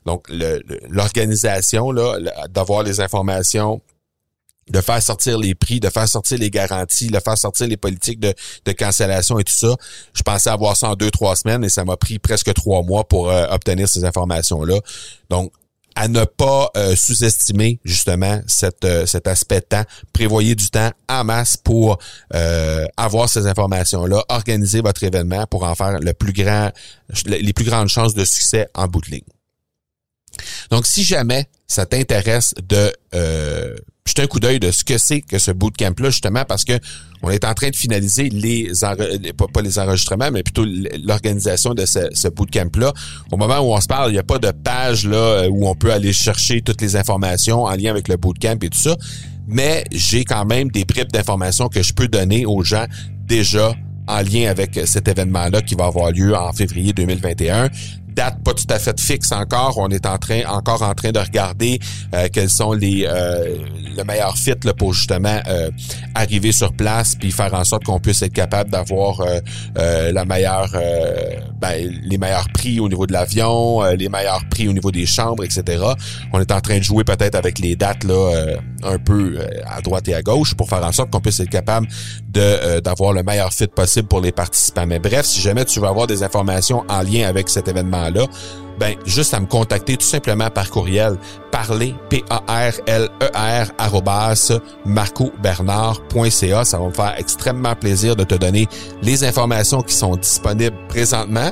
Donc, 0.05 0.27
l'organisation, 0.89 1.91
là, 1.91 2.17
d'avoir 2.49 2.83
les 2.83 3.01
informations 3.01 3.81
de 4.69 4.81
faire 4.81 5.01
sortir 5.01 5.37
les 5.37 5.53
prix, 5.53 5.79
de 5.79 5.89
faire 5.89 6.07
sortir 6.07 6.39
les 6.39 6.49
garanties, 6.49 7.07
de 7.07 7.19
faire 7.19 7.37
sortir 7.37 7.67
les 7.67 7.77
politiques 7.77 8.19
de, 8.19 8.33
de 8.65 8.71
cancellation 8.71 9.37
et 9.37 9.43
tout 9.43 9.53
ça. 9.53 9.75
Je 10.13 10.23
pensais 10.23 10.49
avoir 10.49 10.75
ça 10.75 10.89
en 10.89 10.95
deux, 10.95 11.11
trois 11.11 11.35
semaines 11.35 11.63
et 11.63 11.69
ça 11.69 11.85
m'a 11.85 11.97
pris 11.97 12.17
presque 12.17 12.51
trois 12.53 12.81
mois 12.81 13.07
pour 13.07 13.29
euh, 13.29 13.45
obtenir 13.49 13.87
ces 13.87 14.05
informations-là. 14.05 14.79
Donc, 15.29 15.51
à 15.97 16.09
ne 16.09 16.25
pas 16.25 16.71
euh, 16.75 16.93
sous-estimer 16.95 17.79
justement 17.85 18.41
euh, 18.83 19.05
cet 19.05 19.27
aspect 19.27 19.61
de 19.61 19.65
temps. 19.65 19.83
Prévoyez 20.11 20.55
du 20.55 20.69
temps 20.69 20.91
en 21.07 21.23
masse 21.23 21.55
pour 21.55 21.99
avoir 22.97 23.29
ces 23.29 23.47
informations-là, 23.47 24.25
organiser 24.27 24.81
votre 24.81 25.03
événement 25.03 25.45
pour 25.45 25.63
en 25.63 25.73
faire 25.75 25.99
les 25.99 26.13
plus 26.13 26.33
grandes 26.33 27.87
chances 27.87 28.13
de 28.13 28.25
succès 28.25 28.67
en 28.73 28.87
bout 28.87 29.01
de 29.01 29.11
ligne. 29.11 29.21
Donc, 30.69 30.85
si 30.85 31.05
jamais 31.05 31.47
ça 31.65 31.85
t'intéresse 31.85 32.53
de 32.61 32.91
jeter 34.07 34.21
un 34.21 34.27
coup 34.27 34.39
d'œil 34.39 34.59
de 34.59 34.69
ce 34.69 34.83
que 34.83 34.99
c'est 34.99 35.21
que 35.21 35.39
ce 35.39 35.51
bootcamp-là, 35.51 36.09
justement, 36.11 36.45
parce 36.47 36.63
que 36.63 36.73
on 37.23 37.31
est 37.31 37.43
en 37.43 37.55
train 37.55 37.71
de 37.71 37.75
finaliser 37.75 38.29
les, 38.29 38.71
pas, 39.35 39.61
les 39.63 39.79
enregistrements, 39.79 40.29
mais 40.31 40.43
plutôt 40.43 40.63
l'organisation 41.03 41.73
de 41.73 41.85
ce, 41.85 42.27
bootcamp-là. 42.29 42.93
Au 43.31 43.37
moment 43.37 43.59
où 43.59 43.73
on 43.73 43.81
se 43.81 43.87
parle, 43.87 44.11
il 44.11 44.13
n'y 44.13 44.19
a 44.19 44.23
pas 44.23 44.37
de 44.37 44.51
page 44.51 45.07
là 45.07 45.49
où 45.49 45.67
on 45.67 45.73
peut 45.73 45.91
aller 45.91 46.13
chercher 46.13 46.61
toutes 46.61 46.81
les 46.81 46.95
informations 46.95 47.63
en 47.63 47.75
lien 47.75 47.89
avec 47.89 48.07
le 48.07 48.17
bootcamp 48.17 48.57
et 48.61 48.69
tout 48.69 48.77
ça. 48.77 48.95
Mais 49.47 49.85
j'ai 49.91 50.23
quand 50.23 50.45
même 50.45 50.69
des 50.69 50.85
bribes 50.85 51.11
d'informations 51.11 51.67
que 51.67 51.81
je 51.81 51.93
peux 51.93 52.07
donner 52.07 52.45
aux 52.45 52.63
gens 52.63 52.85
déjà 53.25 53.73
en 54.07 54.21
lien 54.21 54.51
avec 54.51 54.79
cet 54.85 55.07
événement-là 55.07 55.63
qui 55.63 55.73
va 55.73 55.85
avoir 55.85 56.11
lieu 56.11 56.35
en 56.35 56.53
février 56.53 56.93
2021 56.93 57.69
date 58.15 58.41
pas 58.43 58.53
tout 58.53 58.65
à 58.69 58.79
fait 58.79 58.99
fixe 58.99 59.31
encore. 59.31 59.77
On 59.77 59.89
est 59.89 60.05
en 60.05 60.17
train 60.17 60.41
encore 60.47 60.81
en 60.81 60.93
train 60.93 61.11
de 61.11 61.19
regarder 61.19 61.79
euh, 62.13 62.27
quels 62.31 62.49
sont 62.49 62.73
les 62.73 63.05
euh, 63.07 63.57
le 63.95 64.03
meilleur 64.03 64.37
fit 64.37 64.53
là, 64.63 64.73
pour 64.73 64.93
justement 64.93 65.39
euh, 65.47 65.69
arriver 66.15 66.51
sur 66.51 66.73
place 66.73 67.15
puis 67.15 67.31
faire 67.31 67.53
en 67.53 67.63
sorte 67.63 67.83
qu'on 67.83 67.99
puisse 67.99 68.21
être 68.21 68.33
capable 68.33 68.69
d'avoir 68.69 69.21
la 69.75 70.25
meilleure 70.25 70.71
ben, 71.59 71.91
les 72.03 72.17
meilleurs 72.17 72.47
prix 72.53 72.79
au 72.79 72.87
niveau 72.87 73.05
de 73.05 73.13
l'avion, 73.13 73.83
les 73.83 74.09
meilleurs 74.09 74.43
prix 74.49 74.67
au 74.67 74.73
niveau 74.73 74.91
des 74.91 75.05
chambres, 75.05 75.43
etc. 75.43 75.83
On 76.33 76.39
est 76.39 76.51
en 76.51 76.61
train 76.61 76.77
de 76.77 76.83
jouer 76.83 77.03
peut-être 77.03 77.35
avec 77.35 77.59
les 77.59 77.75
dates 77.75 78.03
là 78.03 78.31
un 78.83 78.97
peu 78.97 79.39
à 79.65 79.81
droite 79.81 80.07
et 80.07 80.15
à 80.15 80.21
gauche 80.21 80.53
pour 80.55 80.69
faire 80.69 80.83
en 80.83 80.91
sorte 80.91 81.11
qu'on 81.11 81.21
puisse 81.21 81.39
être 81.39 81.49
capable 81.49 81.87
de 82.29 82.79
d'avoir 82.79 83.13
le 83.13 83.23
meilleur 83.23 83.51
fit 83.53 83.67
possible 83.67 84.07
pour 84.07 84.21
les 84.21 84.31
participants. 84.31 84.85
Mais 84.85 84.99
bref, 84.99 85.25
si 85.25 85.41
jamais 85.41 85.65
tu 85.65 85.79
veux 85.79 85.87
avoir 85.87 86.07
des 86.07 86.23
informations 86.23 86.83
en 86.89 87.01
lien 87.01 87.27
avec 87.27 87.49
cet 87.49 87.67
événement 87.67 88.04
là 88.09 88.25
ben 88.77 88.95
juste 89.05 89.33
à 89.33 89.39
me 89.39 89.45
contacter 89.45 89.95
tout 89.97 90.05
simplement 90.05 90.49
par 90.49 90.69
courriel 90.69 91.17
parler 91.51 91.95
p 92.09 92.23
a 92.29 92.41
r 92.47 92.73
l 92.87 93.09
e 93.21 93.29
r 93.33 94.51
marcobernard.ca 94.85 96.65
ça 96.65 96.79
va 96.79 96.85
me 96.85 96.91
faire 96.91 97.15
extrêmement 97.17 97.75
plaisir 97.75 98.15
de 98.15 98.23
te 98.23 98.35
donner 98.35 98.67
les 99.01 99.23
informations 99.23 99.81
qui 99.81 99.93
sont 99.93 100.15
disponibles 100.15 100.77
présentement 100.89 101.51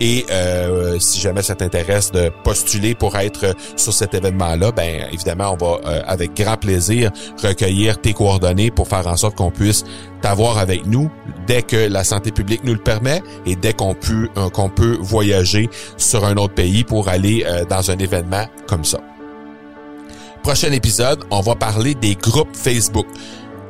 et 0.00 0.26
euh, 0.30 0.98
si 0.98 1.20
jamais 1.20 1.42
ça 1.42 1.54
t'intéresse 1.54 2.10
de 2.10 2.30
postuler 2.42 2.94
pour 2.94 3.16
être 3.16 3.54
sur 3.76 3.92
cet 3.92 4.14
événement-là, 4.14 4.72
ben 4.72 5.06
évidemment, 5.12 5.52
on 5.52 5.56
va 5.56 5.78
euh, 5.86 6.02
avec 6.06 6.34
grand 6.34 6.56
plaisir 6.56 7.10
recueillir 7.42 8.00
tes 8.00 8.12
coordonnées 8.12 8.70
pour 8.70 8.88
faire 8.88 9.06
en 9.06 9.16
sorte 9.16 9.36
qu'on 9.36 9.50
puisse 9.50 9.84
t'avoir 10.20 10.58
avec 10.58 10.86
nous 10.86 11.10
dès 11.46 11.62
que 11.62 11.76
la 11.76 12.02
santé 12.02 12.32
publique 12.32 12.64
nous 12.64 12.74
le 12.74 12.80
permet 12.80 13.22
et 13.46 13.56
dès 13.56 13.72
qu'on 13.72 13.94
peut 13.94 14.28
euh, 14.36 14.48
qu'on 14.50 14.68
peut 14.68 14.98
voyager 15.00 15.70
sur 15.96 16.24
un 16.24 16.36
autre 16.36 16.54
pays 16.54 16.82
pour 16.82 17.08
aller 17.08 17.44
dans 17.68 17.90
un 17.90 17.98
événement 17.98 18.46
comme 18.66 18.84
ça. 18.84 18.98
Prochain 20.42 20.72
épisode, 20.72 21.24
on 21.30 21.40
va 21.40 21.54
parler 21.54 21.94
des 21.94 22.16
groupes 22.16 22.54
Facebook. 22.54 23.06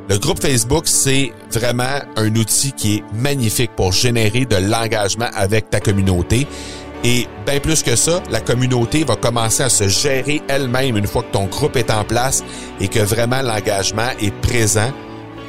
Le 0.07 0.19
groupe 0.19 0.40
Facebook, 0.40 0.85
c'est 0.87 1.33
vraiment 1.51 1.99
un 2.17 2.35
outil 2.37 2.73
qui 2.73 2.97
est 2.97 3.05
magnifique 3.14 3.71
pour 3.75 3.93
générer 3.93 4.45
de 4.45 4.57
l'engagement 4.57 5.29
avec 5.35 5.71
ta 5.71 5.81
communauté. 5.81 6.47
Et 7.05 7.27
bien 7.47 7.59
plus 7.59 7.83
que 7.83 7.97
ça, 7.97 8.23
la 8.31 8.40
communauté 8.40 9.05
va 9.05 9.17
commencer 9.17 9.62
à 9.62 9.71
se 9.71 9.88
gérer 9.88 10.43
elle-même 10.49 10.99
une 10.99 11.07
fois 11.07 11.23
que 11.23 11.33
ton 11.33 11.47
groupe 11.47 11.77
est 11.77 11.90
en 11.90 12.05
place 12.05 12.45
et 12.81 12.88
que 12.88 13.01
vraiment 13.01 13.40
l'engagement 13.40 14.11
est 14.21 14.35
présent 14.43 14.93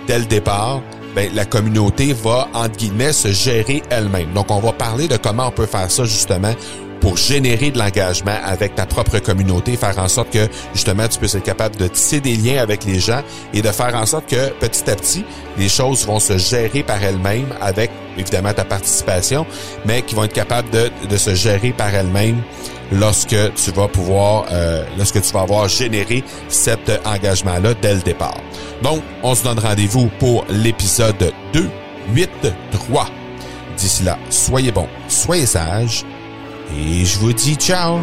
dès 0.07 0.19
le 0.19 0.25
départ. 0.25 0.81
Ben, 1.15 1.29
la 1.33 1.45
communauté 1.45 2.13
va, 2.13 2.47
entre 2.53 2.77
guillemets, 2.77 3.13
se 3.13 3.31
gérer 3.31 3.83
elle-même. 3.89 4.33
Donc, 4.33 4.51
on 4.51 4.59
va 4.59 4.71
parler 4.71 5.07
de 5.07 5.17
comment 5.17 5.47
on 5.47 5.51
peut 5.51 5.65
faire 5.65 5.89
ça 5.89 6.03
justement 6.05 6.53
pour 7.05 7.17
générer 7.17 7.69
de 7.69 7.77
l'engagement 7.77 8.35
avec 8.43 8.73
ta 8.73 8.87
propre 8.87 9.19
communauté, 9.19 9.77
faire 9.77 9.99
en 9.99 10.07
sorte 10.07 10.31
que 10.31 10.47
justement 10.73 11.07
tu 11.07 11.19
puisses 11.19 11.35
être 11.35 11.43
capable 11.43 11.75
de 11.75 11.85
tisser 11.85 12.19
des 12.19 12.35
liens 12.35 12.59
avec 12.59 12.83
les 12.83 12.99
gens 12.99 13.21
et 13.53 13.61
de 13.61 13.69
faire 13.69 13.93
en 13.93 14.07
sorte 14.07 14.27
que 14.27 14.49
petit 14.53 14.89
à 14.89 14.95
petit, 14.95 15.23
les 15.55 15.69
choses 15.69 16.03
vont 16.07 16.19
se 16.19 16.39
gérer 16.39 16.81
par 16.81 17.03
elles-mêmes 17.03 17.53
avec 17.61 17.91
évidemment 18.17 18.53
ta 18.53 18.65
participation, 18.65 19.45
mais 19.85 20.01
qui 20.01 20.15
vont 20.15 20.23
être 20.23 20.33
capables 20.33 20.67
de, 20.71 20.89
de 21.07 21.17
se 21.17 21.35
gérer 21.35 21.73
par 21.73 21.93
elles-mêmes 21.93 22.41
lorsque 22.91 23.35
tu 23.53 23.69
vas 23.69 23.87
pouvoir, 23.87 24.45
euh, 24.51 24.83
lorsque 24.97 25.21
tu 25.21 25.31
vas 25.31 25.41
avoir 25.41 25.67
généré 25.67 26.23
cet 26.49 26.91
engagement-là 27.05 27.75
dès 27.83 27.93
le 27.93 28.01
départ. 28.01 28.41
Donc, 28.81 29.03
on 29.21 29.35
se 29.35 29.43
donne 29.43 29.59
rendez-vous 29.59 30.09
pour 30.17 30.43
l'épisode 30.49 31.31
2, 31.53 31.69
8, 32.15 32.29
3. 32.71 33.09
D'ici 33.77 34.01
là, 34.01 34.17
soyez 34.31 34.71
bons, 34.71 34.87
soyez 35.07 35.45
sages 35.45 36.03
et 36.73 37.05
je 37.05 37.19
vous 37.19 37.33
dis 37.33 37.55
ciao 37.55 37.99